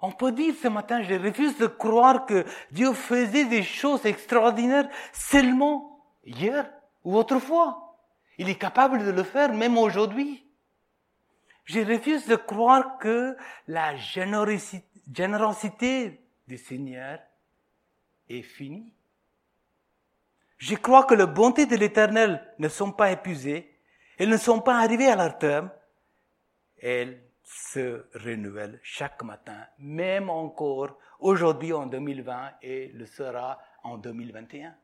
on 0.00 0.12
peut 0.12 0.32
dire 0.32 0.54
ce 0.60 0.68
matin, 0.68 1.02
je 1.02 1.14
refuse 1.14 1.56
de 1.58 1.66
croire 1.66 2.26
que 2.26 2.44
Dieu 2.70 2.92
faisait 2.92 3.44
des 3.44 3.62
choses 3.62 4.04
extraordinaires 4.06 4.88
seulement 5.12 6.04
hier 6.24 6.70
ou 7.04 7.16
autrefois. 7.16 7.91
Il 8.42 8.48
est 8.48 8.56
capable 8.56 9.04
de 9.04 9.12
le 9.12 9.22
faire 9.22 9.54
même 9.54 9.78
aujourd'hui. 9.78 10.44
Je 11.64 11.78
refuse 11.78 12.26
de 12.26 12.34
croire 12.34 12.98
que 12.98 13.36
la 13.68 13.94
générosité 13.94 14.90
du 16.48 16.58
Seigneur 16.58 17.20
est 18.28 18.42
finie. 18.42 18.92
Je 20.58 20.74
crois 20.74 21.04
que 21.04 21.14
les 21.14 21.28
bontés 21.28 21.66
de 21.66 21.76
l'Éternel 21.76 22.44
ne 22.58 22.68
sont 22.68 22.90
pas 22.90 23.12
épuisées, 23.12 23.78
elles 24.18 24.28
ne 24.28 24.36
sont 24.36 24.60
pas 24.60 24.80
arrivées 24.80 25.06
à 25.06 25.14
leur 25.14 25.38
terme, 25.38 25.70
elles 26.80 27.22
se 27.44 28.06
renouvellent 28.12 28.80
chaque 28.82 29.22
matin, 29.22 29.68
même 29.78 30.28
encore 30.30 30.98
aujourd'hui 31.20 31.72
en 31.72 31.86
2020 31.86 32.54
et 32.62 32.88
le 32.88 33.06
sera 33.06 33.60
en 33.84 33.98
2021. 33.98 34.74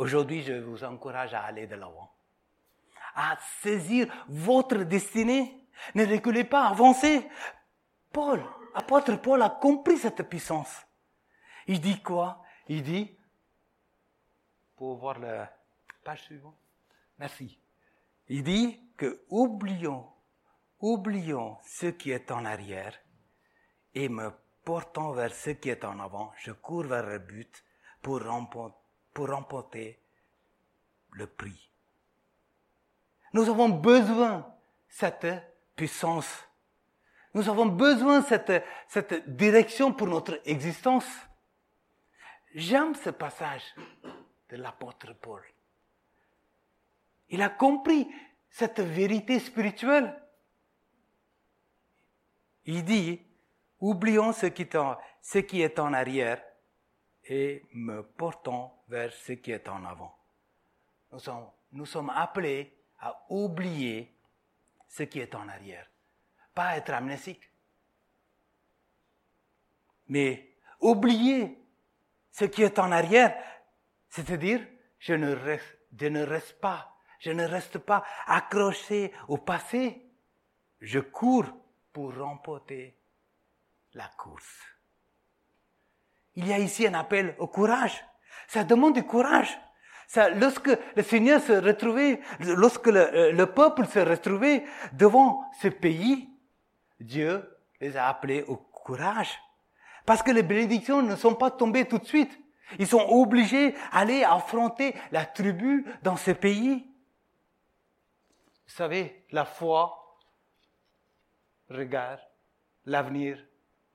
Aujourd'hui, 0.00 0.42
je 0.42 0.54
vous 0.54 0.82
encourage 0.82 1.34
à 1.34 1.42
aller 1.42 1.66
de 1.66 1.74
l'avant, 1.74 2.10
à 3.14 3.36
saisir 3.60 4.10
votre 4.28 4.78
destinée. 4.78 5.68
Ne 5.94 6.06
reculez 6.06 6.44
pas, 6.44 6.68
avancez. 6.68 7.28
Paul, 8.10 8.42
apôtre 8.72 9.16
Paul 9.16 9.42
a 9.42 9.50
compris 9.50 9.98
cette 9.98 10.22
puissance. 10.22 10.86
Il 11.66 11.82
dit 11.82 12.00
quoi? 12.00 12.42
Il 12.68 12.82
dit, 12.82 13.14
pour 14.74 14.96
voir 14.96 15.18
la 15.18 15.54
page 16.02 16.22
suivante, 16.22 16.56
merci. 17.18 17.60
Il 18.28 18.42
dit 18.42 18.80
que 18.96 19.26
oublions, 19.28 20.10
oublions 20.78 21.58
ce 21.62 21.88
qui 21.88 22.10
est 22.10 22.30
en 22.30 22.46
arrière 22.46 22.98
et 23.94 24.08
me 24.08 24.30
portant 24.64 25.12
vers 25.12 25.34
ce 25.34 25.50
qui 25.50 25.68
est 25.68 25.84
en 25.84 26.00
avant, 26.00 26.32
je 26.38 26.52
cours 26.52 26.84
vers 26.84 27.04
le 27.04 27.18
but 27.18 27.62
pour 28.00 28.24
remporter, 28.24 28.79
pour 29.12 29.28
remporter 29.28 29.98
le 31.12 31.26
prix. 31.26 31.70
Nous 33.32 33.48
avons 33.48 33.68
besoin 33.68 34.38
de 34.38 34.44
cette 34.88 35.26
puissance. 35.76 36.44
Nous 37.32 37.48
avons 37.48 37.66
besoin 37.66 38.20
de 38.20 38.26
cette, 38.26 38.64
cette 38.88 39.36
direction 39.36 39.92
pour 39.92 40.08
notre 40.08 40.40
existence. 40.44 41.06
J'aime 42.54 42.94
ce 42.94 43.10
passage 43.10 43.62
de 44.48 44.56
l'apôtre 44.56 45.12
Paul. 45.14 45.42
Il 47.28 47.42
a 47.42 47.48
compris 47.48 48.08
cette 48.48 48.80
vérité 48.80 49.38
spirituelle. 49.38 50.20
Il 52.64 52.84
dit, 52.84 53.20
oublions 53.78 54.32
ce 54.32 54.46
qui, 54.46 54.68
ce 55.22 55.38
qui 55.38 55.62
est 55.62 55.78
en 55.78 55.92
arrière 55.92 56.42
et 57.30 57.64
me 57.74 58.02
portons 58.02 58.72
vers 58.88 59.12
ce 59.12 59.32
qui 59.34 59.52
est 59.52 59.68
en 59.68 59.84
avant. 59.84 60.18
Nous 61.72 61.86
sommes, 61.86 62.10
appelés 62.10 62.76
à 62.98 63.24
oublier 63.30 64.12
ce 64.88 65.04
qui 65.04 65.20
est 65.20 65.34
en 65.36 65.48
arrière, 65.48 65.88
pas 66.52 66.76
être 66.76 66.90
amnésique, 66.90 67.48
mais 70.08 70.56
oublier 70.80 71.56
ce 72.32 72.46
qui 72.46 72.62
est 72.64 72.80
en 72.80 72.90
arrière, 72.90 73.40
c'est-à-dire 74.08 74.66
je 74.98 75.14
ne 75.14 76.24
reste 76.24 76.60
pas, 76.60 76.96
je 77.20 77.30
ne 77.30 77.44
reste 77.44 77.78
pas 77.78 78.04
accroché 78.26 79.12
au 79.28 79.38
passé, 79.38 80.04
je 80.80 80.98
cours 80.98 81.46
pour 81.92 82.12
remporter 82.16 82.98
la 83.94 84.08
course. 84.08 84.79
Il 86.40 86.48
y 86.48 86.54
a 86.54 86.58
ici 86.58 86.86
un 86.86 86.94
appel 86.94 87.34
au 87.38 87.46
courage. 87.46 88.02
Ça 88.48 88.64
demande 88.64 88.94
du 88.94 89.02
courage. 89.02 89.58
Lorsque 90.36 90.70
le 90.96 91.02
Seigneur 91.02 91.40
se 91.42 91.52
retrouvait, 91.52 92.20
lorsque 92.40 92.86
le, 92.86 93.14
euh, 93.14 93.32
le 93.32 93.46
peuple 93.46 93.86
se 93.86 93.98
retrouvait 93.98 94.64
devant 94.94 95.44
ce 95.60 95.68
pays, 95.68 96.30
Dieu 96.98 97.58
les 97.78 97.94
a 97.94 98.08
appelés 98.08 98.42
au 98.48 98.56
courage. 98.56 99.38
Parce 100.06 100.22
que 100.22 100.30
les 100.30 100.42
bénédictions 100.42 101.02
ne 101.02 101.14
sont 101.14 101.34
pas 101.34 101.50
tombées 101.50 101.84
tout 101.84 101.98
de 101.98 102.06
suite. 102.06 102.32
Ils 102.78 102.86
sont 102.86 103.06
obligés 103.06 103.74
d'aller 103.92 104.24
affronter 104.24 104.94
la 105.12 105.26
tribu 105.26 105.84
dans 106.02 106.16
ce 106.16 106.30
pays. 106.30 106.86
Vous 108.66 108.74
savez, 108.74 109.26
la 109.30 109.44
foi 109.44 110.18
regarde 111.68 112.20
l'avenir 112.86 113.38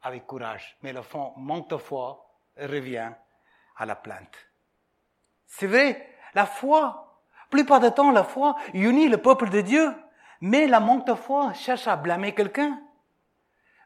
avec 0.03 0.27
courage, 0.27 0.77
mais 0.83 0.93
le 0.93 1.01
fond 1.01 1.33
manque 1.37 1.71
de 1.71 1.77
foi 1.77 2.24
revient 2.57 3.11
à 3.77 3.85
la 3.85 3.95
plainte. 3.95 4.37
C'est 5.45 5.67
vrai, 5.67 6.17
la 6.33 6.45
foi, 6.45 7.21
plupart 7.49 7.79
du 7.79 7.91
temps, 7.91 8.11
la 8.11 8.23
foi 8.23 8.55
unit 8.73 9.07
le 9.07 9.17
peuple 9.17 9.49
de 9.49 9.61
Dieu, 9.61 9.93
mais 10.41 10.67
la 10.67 10.79
manque 10.79 11.07
de 11.07 11.13
foi 11.13 11.53
cherche 11.53 11.87
à 11.87 11.95
blâmer 11.95 12.33
quelqu'un. 12.33 12.81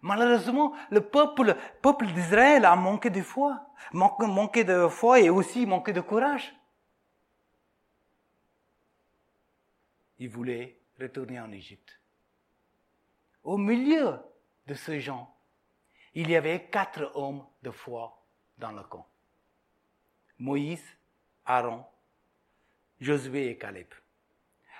Malheureusement, 0.02 0.74
le 0.90 1.02
peuple, 1.02 1.58
peuple 1.82 2.08
d'Israël 2.08 2.66
a 2.66 2.76
manqué 2.76 3.10
de 3.10 3.22
foi, 3.22 3.68
manqué 3.92 4.64
de 4.64 4.88
foi 4.88 5.20
et 5.20 5.30
aussi 5.30 5.66
manqué 5.66 5.92
de 5.92 6.02
courage. 6.02 6.56
Il 10.20 10.30
voulait 10.30 10.80
retourner 11.00 11.40
en 11.40 11.52
Égypte. 11.52 12.00
Au 13.44 13.58
milieu 13.58 14.20
de 14.68 14.74
ces 14.74 15.00
gens, 15.00 15.34
il 16.14 16.30
y 16.30 16.36
avait 16.36 16.66
quatre 16.70 17.12
hommes 17.16 17.46
de 17.62 17.72
foi 17.72 18.19
dans 18.60 18.72
le 18.72 18.84
camp. 18.84 19.08
Moïse, 20.38 20.84
Aaron, 21.46 21.84
Josué 23.00 23.50
et 23.50 23.58
Caleb. 23.58 23.88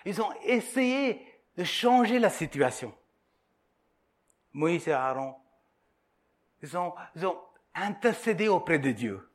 Ils 0.06 0.22
ont 0.22 0.32
essayé 0.44 1.26
de 1.58 1.64
changer 1.64 2.20
la 2.20 2.30
situation. 2.30 2.94
Moïse 4.54 4.88
et 4.88 4.94
Aaron, 4.94 5.36
ils 6.62 6.76
ont, 6.78 6.94
intercédé 7.76 8.50
auprès 8.50 8.80
de 8.80 8.92
Dieu. 8.92 9.32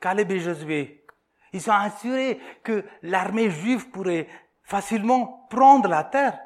Caleb 0.00 0.30
et 0.30 0.38
Josué, 0.38 1.04
ils 1.52 1.68
ont 1.68 1.74
assuré 1.74 2.38
que 2.62 2.84
l'armée 3.02 3.50
juive 3.50 3.88
pourrait 3.90 4.28
facilement 4.62 5.46
prendre 5.50 5.88
la 5.88 6.04
terre, 6.04 6.38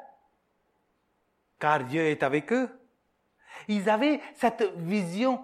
car 1.59 1.83
Dieu 1.83 2.01
est 2.01 2.23
avec 2.23 2.51
eux. 2.51 2.69
Ils 3.67 3.89
avaient 3.89 4.21
cette 4.35 4.63
vision 4.77 5.43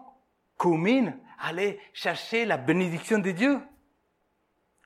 commune, 0.58 1.20
aller 1.40 1.80
chercher 1.94 2.46
la 2.46 2.58
bénédiction 2.58 3.20
de 3.20 3.32
Dieu. 3.32 3.60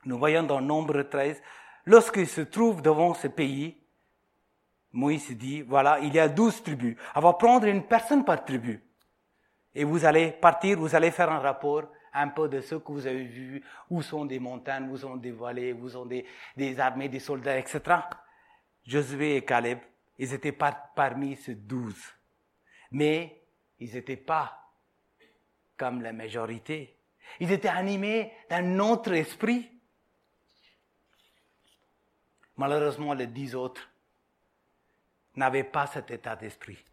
Nous 0.04 0.18
voyons 0.18 0.42
dans 0.42 0.60
Nombre 0.60 1.02
13, 1.02 1.42
lorsqu'ils 1.86 2.28
se 2.28 2.40
trouvent 2.42 2.82
devant 2.82 3.14
ce 3.14 3.28
pays, 3.28 3.76
Moïse 4.92 5.30
dit, 5.36 5.62
voilà, 5.62 5.98
il 6.00 6.14
y 6.14 6.18
a 6.18 6.28
douze 6.28 6.62
tribus. 6.62 6.96
On 7.14 7.20
va 7.20 7.32
prendre 7.34 7.66
une 7.66 7.84
personne 7.84 8.24
par 8.24 8.44
tribu. 8.44 8.82
Et 9.74 9.84
vous 9.84 10.04
allez 10.04 10.32
partir, 10.32 10.78
vous 10.78 10.94
allez 10.94 11.10
faire 11.10 11.30
un 11.30 11.38
rapport 11.38 11.84
un 12.12 12.28
peu 12.28 12.48
de 12.48 12.60
ce 12.60 12.74
que 12.76 12.90
vous 12.90 13.06
avez 13.06 13.24
vu, 13.24 13.62
où 13.90 14.02
sont 14.02 14.24
des 14.24 14.38
montagnes, 14.38 14.88
où 14.90 14.96
sont 14.96 15.16
des 15.16 15.30
vallées, 15.30 15.72
où 15.72 15.88
sont 15.88 16.06
des, 16.06 16.24
des 16.56 16.80
armées, 16.80 17.08
des 17.08 17.20
soldats, 17.20 17.58
etc. 17.58 17.80
Josué 18.84 19.36
et 19.36 19.44
Caleb, 19.44 19.78
ils 20.16 20.32
étaient 20.32 20.56
parmi 20.96 21.36
ces 21.36 21.54
douze. 21.54 22.02
Mais 22.90 23.44
ils 23.78 23.92
n'étaient 23.92 24.16
pas 24.16 24.67
comme 25.78 26.02
la 26.02 26.12
majorité. 26.12 26.94
Ils 27.40 27.52
étaient 27.52 27.68
animés 27.68 28.32
d'un 28.50 28.78
autre 28.80 29.12
esprit. 29.12 29.70
Malheureusement, 32.56 33.14
les 33.14 33.28
dix 33.28 33.54
autres 33.54 33.88
n'avaient 35.36 35.64
pas 35.64 35.86
cet 35.86 36.10
état 36.10 36.34
d'esprit. 36.36 36.84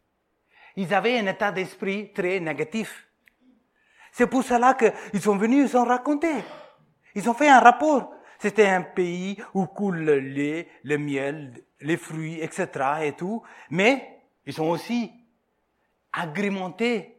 Ils 0.75 0.93
avaient 0.93 1.17
un 1.17 1.27
état 1.27 1.51
d'esprit 1.51 2.13
très 2.13 2.39
négatif. 2.39 3.07
C'est 4.11 4.27
pour 4.27 4.43
cela 4.43 4.75
qu'ils 4.75 5.21
sont 5.21 5.37
venus, 5.37 5.71
ils 5.71 5.77
ont 5.77 5.85
raconté. 5.85 6.31
Ils 7.15 7.29
ont 7.29 7.33
fait 7.33 7.49
un 7.49 7.59
rapport. 7.59 8.13
C'était 8.37 8.67
un 8.67 8.81
pays 8.81 9.41
où 9.53 9.65
coule 9.65 9.99
le 9.99 10.19
lait, 10.19 10.69
le 10.83 10.97
miel, 10.97 11.63
les 11.79 11.97
fruits, 11.97 12.39
etc. 12.41 12.67
et 13.03 13.13
tout. 13.13 13.41
Mais 13.69 14.21
ils 14.45 14.61
ont 14.61 14.69
aussi 14.69 15.11
agrémenté 16.11 17.17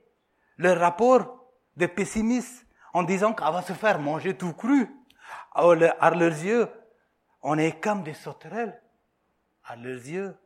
leur 0.59 0.79
rapport 0.79 1.36
de 1.77 1.87
pessimisme 1.87 2.67
en 2.93 3.03
disant 3.03 3.35
qu'on 3.35 3.51
va 3.51 3.63
se 3.63 3.73
faire 3.73 3.99
manger 3.99 4.37
tout 4.37 4.53
cru. 4.55 4.89
À 5.53 6.11
leurs 6.11 6.45
yeux, 6.45 6.69
on 7.43 7.59
est 7.59 7.81
comme 7.81 8.03
des 8.03 8.15
sauterelles. 8.15 8.81
À 9.65 9.77
leurs 9.77 10.07
yeux, 10.07 10.37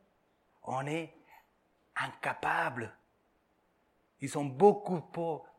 on 0.63 0.87
est 0.87 1.15
incapable. 1.97 2.97
Ils 4.21 4.29
sont 4.29 4.45
beaucoup 4.45 5.01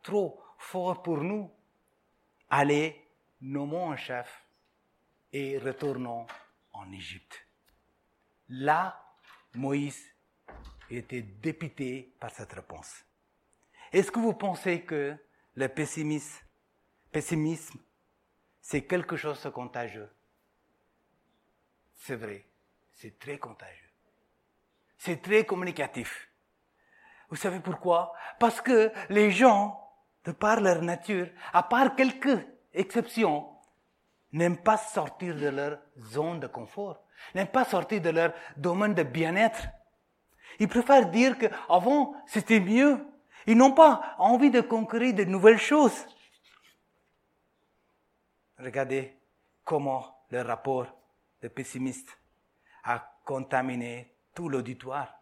trop 0.04 0.42
forts 0.58 1.02
pour 1.02 1.18
nous. 1.18 1.52
Allez, 2.50 3.08
nommons 3.42 3.92
un 3.92 3.96
chef 3.96 4.46
et 5.32 5.58
retournons 5.58 6.28
en 6.74 6.92
Égypte. 6.92 7.48
Là, 8.50 9.02
Moïse 9.56 10.04
étaient 10.90 11.22
dépités 11.22 12.14
par 12.20 12.32
cette 12.32 12.52
réponse. 12.52 13.06
Est-ce 13.94 14.12
que 14.12 14.20
vous 14.20 14.34
pensez 14.34 14.82
que 14.82 15.16
le 15.56 15.68
pessimisme, 15.68 16.40
pessimisme 17.12 17.80
c'est 18.62 18.84
quelque 18.84 19.18
chose 19.18 19.42
de 19.44 19.50
contagieux 19.50 20.10
C'est 21.96 22.16
vrai, 22.16 22.46
c'est 22.94 23.20
très 23.20 23.38
contagieux. 23.38 23.90
C'est 24.98 25.22
très 25.22 25.46
communicatif. 25.46 26.30
Vous 27.30 27.36
savez 27.36 27.60
pourquoi? 27.60 28.14
Parce 28.40 28.62
que 28.62 28.92
les 29.10 29.32
gens, 29.32 29.78
de 30.24 30.32
par 30.32 30.62
leur 30.62 30.82
nature, 30.82 31.28
à 31.54 31.64
part 31.64 31.96
quelques 31.96 32.40
exceptions, 32.74 33.50
n'aiment 34.32 34.62
pas 34.62 34.78
sortir 34.78 35.36
de 35.36 35.48
leur 35.48 35.80
zone 35.98 36.40
de 36.40 36.48
confort, 36.48 37.04
n'aiment 37.34 37.48
pas 37.48 37.66
sortir 37.66 38.02
de 38.02 38.10
leur 38.10 38.34
domaine 38.58 38.94
de 38.94 39.04
bien-être. 39.04 39.68
Ils 40.60 40.68
préfèrent 40.68 41.10
dire 41.10 41.38
qu'avant, 41.38 42.14
c'était 42.28 42.60
mieux. 42.60 43.06
Ils 43.48 43.58
n'ont 43.58 43.74
pas 43.74 44.16
envie 44.18 44.52
de 44.52 44.62
conquérir 44.62 45.14
de 45.14 45.24
nouvelles 45.24 45.60
choses. 45.60 46.06
Regardez 48.60 49.18
comment 49.64 50.26
le 50.30 50.42
rapport 50.42 50.88
des 51.42 51.50
pessimistes 51.50 52.18
a 52.84 53.00
contaminé 53.26 54.16
tout 54.34 54.50
l'auditoire. 54.50 55.20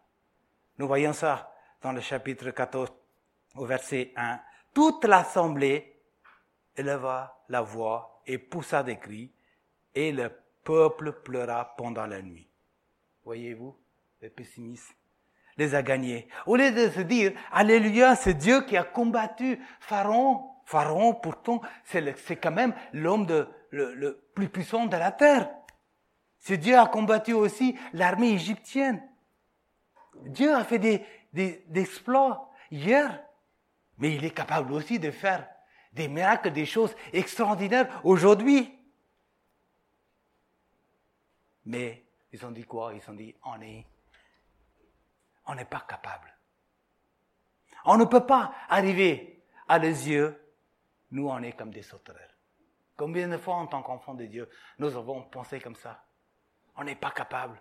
Nous 0.78 0.86
voyons 0.86 1.12
ça 1.12 1.52
dans 1.80 1.92
le 1.92 2.00
chapitre 2.00 2.50
14 2.50 2.92
au 3.56 3.64
verset 3.64 4.12
1. 4.16 4.40
Toute 4.74 5.04
l'assemblée 5.04 6.00
éleva 6.76 7.44
la 7.48 7.62
voix 7.62 8.22
et 8.26 8.38
poussa 8.38 8.82
des 8.82 8.98
cris, 8.98 9.32
et 9.94 10.12
le 10.12 10.30
peuple 10.62 11.12
pleura 11.22 11.74
pendant 11.76 12.06
la 12.06 12.22
nuit. 12.22 12.48
Voyez-vous, 13.24 13.76
les 14.20 14.30
pessimistes 14.30 14.94
les 15.60 15.74
a 15.74 15.82
gagnés. 15.82 16.26
Au 16.46 16.56
lieu 16.56 16.72
de 16.72 16.88
se 16.90 17.00
dire, 17.00 17.32
Alléluia, 17.52 18.16
c'est 18.16 18.34
Dieu 18.34 18.62
qui 18.62 18.76
a 18.76 18.82
combattu 18.82 19.60
Pharaon. 19.78 20.50
Pharaon, 20.64 21.14
pourtant, 21.14 21.60
c'est 21.84 22.36
quand 22.36 22.50
même 22.50 22.74
l'homme 22.92 23.26
le, 23.70 23.94
le 23.94 24.24
plus 24.34 24.48
puissant 24.48 24.86
de 24.86 24.96
la 24.96 25.12
terre. 25.12 25.50
C'est 26.38 26.56
Dieu 26.56 26.78
a 26.78 26.86
combattu 26.86 27.34
aussi 27.34 27.76
l'armée 27.92 28.30
égyptienne. 28.30 29.02
Dieu 30.24 30.54
a 30.54 30.64
fait 30.64 30.78
des, 30.78 31.04
des, 31.32 31.64
des 31.68 31.82
exploits 31.82 32.50
hier, 32.70 33.22
mais 33.98 34.14
il 34.14 34.24
est 34.24 34.30
capable 34.30 34.72
aussi 34.72 34.98
de 34.98 35.10
faire 35.10 35.46
des 35.92 36.08
miracles, 36.08 36.50
des 36.52 36.66
choses 36.66 36.94
extraordinaires 37.12 38.00
aujourd'hui. 38.04 38.72
Mais 41.66 42.04
ils 42.32 42.46
ont 42.46 42.50
dit 42.50 42.64
quoi? 42.64 42.94
Ils 42.94 43.10
ont 43.10 43.14
dit 43.14 43.34
on 43.44 43.60
est, 43.60 43.84
on 45.46 45.54
n'est 45.54 45.64
pas 45.64 45.84
capable. 45.88 46.34
On 47.84 47.96
ne 47.96 48.04
peut 48.04 48.26
pas 48.26 48.54
arriver 48.68 49.42
à 49.68 49.78
les 49.78 50.08
yeux. 50.08 50.36
Nous, 51.10 51.28
on 51.28 51.42
est 51.42 51.52
comme 51.52 51.70
des 51.70 51.82
sauterelles. 51.82 52.36
Combien 52.96 53.28
de 53.28 53.38
fois, 53.38 53.54
en 53.54 53.66
tant 53.66 53.82
qu'enfant 53.82 54.14
de 54.14 54.26
Dieu, 54.26 54.48
nous 54.78 54.94
avons 54.96 55.22
pensé 55.22 55.60
comme 55.60 55.76
ça? 55.76 56.04
On 56.76 56.84
n'est 56.84 56.96
pas 56.96 57.10
capable. 57.10 57.60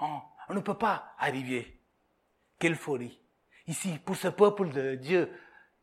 On, 0.00 0.20
ne 0.50 0.60
peut 0.60 0.76
pas 0.76 1.14
arriver. 1.18 1.80
Quelle 2.58 2.76
folie. 2.76 3.20
Ici, 3.66 3.98
pour 4.04 4.16
ce 4.16 4.28
peuple 4.28 4.68
de 4.68 4.96
Dieu, 4.96 5.32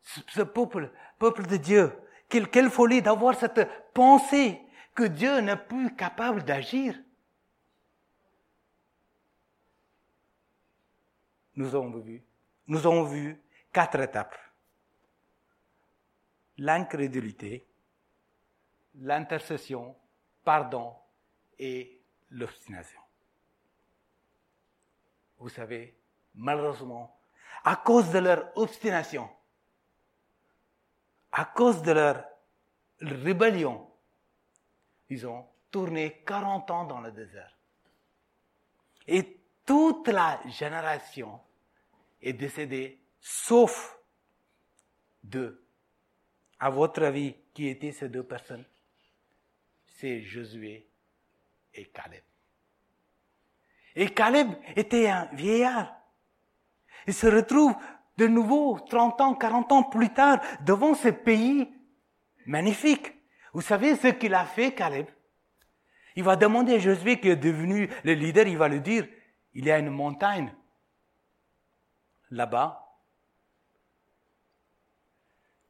ce 0.02 0.42
peuple, 0.42 0.92
peuple 1.18 1.46
de 1.46 1.56
Dieu, 1.56 1.92
quelle 2.28 2.70
folie 2.70 3.02
d'avoir 3.02 3.34
cette 3.34 3.68
pensée 3.92 4.60
que 4.94 5.04
Dieu 5.04 5.40
n'est 5.40 5.56
plus 5.56 5.94
capable 5.94 6.44
d'agir. 6.44 6.94
Nous 11.56 11.74
avons 11.74 13.04
vu, 13.04 13.40
quatre 13.72 14.00
étapes. 14.00 14.36
L'incrédulité, 16.58 17.66
l'intercession, 18.94 19.96
pardon 20.44 20.94
et 21.58 22.00
l'obstination. 22.30 23.00
Vous 25.38 25.48
savez, 25.48 25.96
malheureusement, 26.34 27.18
à 27.64 27.76
cause 27.76 28.10
de 28.10 28.18
leur 28.18 28.56
obstination, 28.56 29.28
à 31.32 31.44
cause 31.46 31.82
de 31.82 31.92
leur 31.92 32.24
rébellion, 33.00 33.90
ils 35.08 35.26
ont 35.26 35.46
tourné 35.70 36.22
40 36.26 36.70
ans 36.70 36.84
dans 36.84 37.00
le 37.00 37.10
désert. 37.12 37.56
Toute 39.64 40.08
la 40.08 40.40
génération 40.46 41.40
est 42.20 42.32
décédée, 42.32 43.00
sauf 43.20 43.98
deux. 45.22 45.64
À 46.58 46.70
votre 46.70 47.02
avis, 47.02 47.34
qui 47.54 47.68
étaient 47.68 47.92
ces 47.92 48.08
deux 48.08 48.22
personnes? 48.22 48.64
C'est 49.86 50.22
Josué 50.22 50.88
et 51.74 51.86
Caleb. 51.86 52.22
Et 53.94 54.08
Caleb 54.08 54.48
était 54.74 55.08
un 55.08 55.28
vieillard. 55.32 55.94
Il 57.06 57.14
se 57.14 57.26
retrouve 57.26 57.74
de 58.16 58.26
nouveau, 58.26 58.78
30 58.78 59.20
ans, 59.20 59.34
40 59.34 59.72
ans 59.72 59.82
plus 59.82 60.12
tard, 60.12 60.40
devant 60.64 60.94
ce 60.94 61.08
pays 61.08 61.68
magnifique. 62.46 63.12
Vous 63.52 63.60
savez 63.60 63.96
ce 63.96 64.08
qu'il 64.08 64.34
a 64.34 64.44
fait, 64.44 64.72
Caleb? 64.72 65.06
Il 66.16 66.24
va 66.24 66.36
demander 66.36 66.74
à 66.74 66.78
Josué 66.78 67.20
qui 67.20 67.28
est 67.28 67.36
devenu 67.36 67.88
le 68.04 68.14
leader, 68.14 68.46
il 68.46 68.58
va 68.58 68.68
lui 68.68 68.80
dire, 68.80 69.06
il 69.54 69.66
y 69.66 69.70
a 69.70 69.78
une 69.78 69.90
montagne 69.90 70.54
là-bas. 72.30 72.78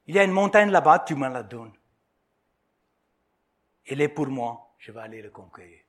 Il 0.05 0.15
y 0.15 0.19
a 0.19 0.23
une 0.23 0.31
montagne 0.31 0.69
là-bas, 0.69 0.99
tu 0.99 1.15
me 1.15 1.29
la 1.29 1.43
donnes. 1.43 1.73
Elle 3.85 4.01
est 4.01 4.09
pour 4.09 4.27
moi, 4.27 4.75
je 4.77 4.91
vais 4.91 5.01
aller 5.01 5.21
le 5.21 5.29
conquérir. 5.29 5.81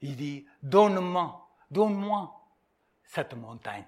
Il 0.00 0.16
dit, 0.16 0.46
donne-moi, 0.62 1.48
donne-moi 1.70 2.48
cette 3.04 3.34
montagne. 3.34 3.86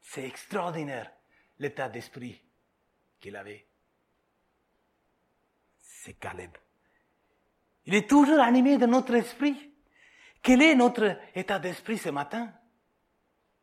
C'est 0.00 0.24
extraordinaire 0.24 1.10
l'état 1.58 1.88
d'esprit 1.88 2.42
qu'il 3.20 3.36
avait. 3.36 3.66
C'est 5.80 6.14
Caleb. 6.14 6.56
Il 7.86 7.94
est 7.94 8.08
toujours 8.08 8.40
animé 8.40 8.78
de 8.78 8.86
notre 8.86 9.14
esprit. 9.14 9.71
Quel 10.42 10.60
est 10.62 10.74
notre 10.74 11.16
état 11.34 11.58
d'esprit 11.58 11.98
ce 11.98 12.08
matin? 12.08 12.52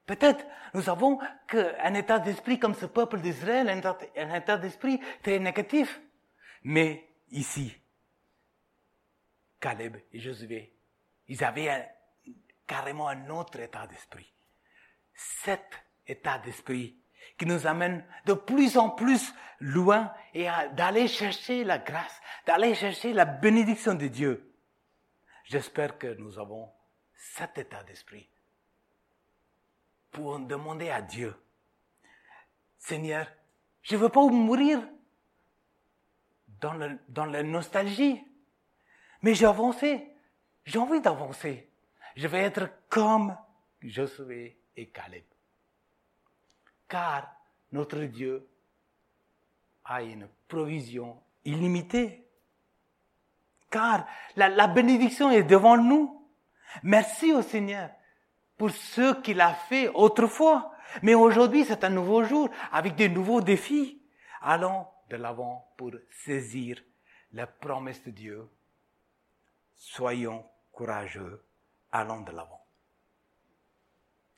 Peut-être 0.05 0.45
nous 0.73 0.89
avons 0.89 1.19
un 1.51 1.93
état 1.93 2.19
d'esprit 2.19 2.57
comme 2.57 2.73
ce 2.73 2.85
peuple 2.85 3.19
d'Israël, 3.19 3.69
un 3.69 4.33
état 4.33 4.57
d'esprit 4.57 4.99
très 5.21 5.39
négatif. 5.39 6.01
Mais 6.63 7.07
ici, 7.29 7.75
Caleb 9.59 9.97
et 10.11 10.19
Josué, 10.19 10.73
ils 11.27 11.43
avaient 11.43 11.87
carrément 12.65 13.07
un 13.07 13.29
autre 13.29 13.59
état 13.59 13.85
d'esprit. 13.87 14.33
Cet 15.13 15.65
état 16.07 16.39
d'esprit 16.39 16.97
qui 17.37 17.45
nous 17.45 17.67
amène 17.67 18.05
de 18.25 18.33
plus 18.33 18.77
en 18.77 18.89
plus 18.89 19.33
loin 19.59 20.11
et 20.33 20.47
d'aller 20.73 21.07
chercher 21.07 21.63
la 21.63 21.77
grâce, 21.77 22.19
d'aller 22.47 22.73
chercher 22.73 23.13
la 23.13 23.25
bénédiction 23.25 23.93
de 23.93 24.07
Dieu. 24.07 24.48
J'espère 25.49 25.97
que 25.97 26.07
nous 26.15 26.38
avons 26.39 26.71
cet 27.13 27.57
état 27.57 27.83
d'esprit 27.83 28.29
pour 30.12 30.39
demander 30.39 30.89
à 30.89 31.01
Dieu, 31.01 31.35
Seigneur, 32.77 33.27
je 33.81 33.95
ne 33.95 34.01
veux 34.01 34.09
pas 34.09 34.25
mourir 34.27 34.81
dans, 36.59 37.25
la 37.25 37.43
nostalgie, 37.43 38.23
mais 39.21 39.35
j'ai 39.35 39.45
avancé, 39.45 40.08
j'ai 40.65 40.79
envie 40.79 41.02
d'avancer. 41.02 41.69
Je 42.15 42.27
vais 42.27 42.39
être 42.39 42.69
comme 42.89 43.37
Josué 43.81 44.58
et 44.75 44.89
Caleb 44.89 45.23
car 46.89 47.31
notre 47.71 48.04
Dieu 48.04 48.45
a 49.85 50.02
une 50.02 50.27
provision 50.47 51.21
illimitée. 51.45 52.25
Car 53.69 54.05
la, 54.35 54.67
bénédiction 54.67 55.29
est 55.29 55.43
devant 55.43 55.77
nous. 55.77 56.27
Merci 56.83 57.33
au 57.33 57.41
Seigneur 57.41 57.89
pour 58.57 58.71
ce 58.71 59.21
qu'il 59.21 59.41
a 59.41 59.53
fait 59.53 59.89
autrefois. 59.89 60.71
Mais 61.03 61.13
aujourd'hui, 61.13 61.65
c'est 61.65 61.83
un 61.83 61.89
nouveau 61.89 62.23
jour 62.23 62.49
avec 62.71 62.95
de 62.95 63.07
nouveaux 63.07 63.41
défis. 63.41 64.01
Allons 64.41 64.87
de 65.09 65.17
l'avant 65.17 65.73
pour 65.77 65.91
saisir 66.25 66.81
la 67.31 67.45
promesse 67.45 68.03
de 68.03 68.11
Dieu. 68.11 68.49
Soyons 69.75 70.45
courageux. 70.71 71.45
Allons 71.91 72.21
de 72.21 72.31
l'avant. 72.31 72.65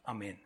Amen. 0.05 0.37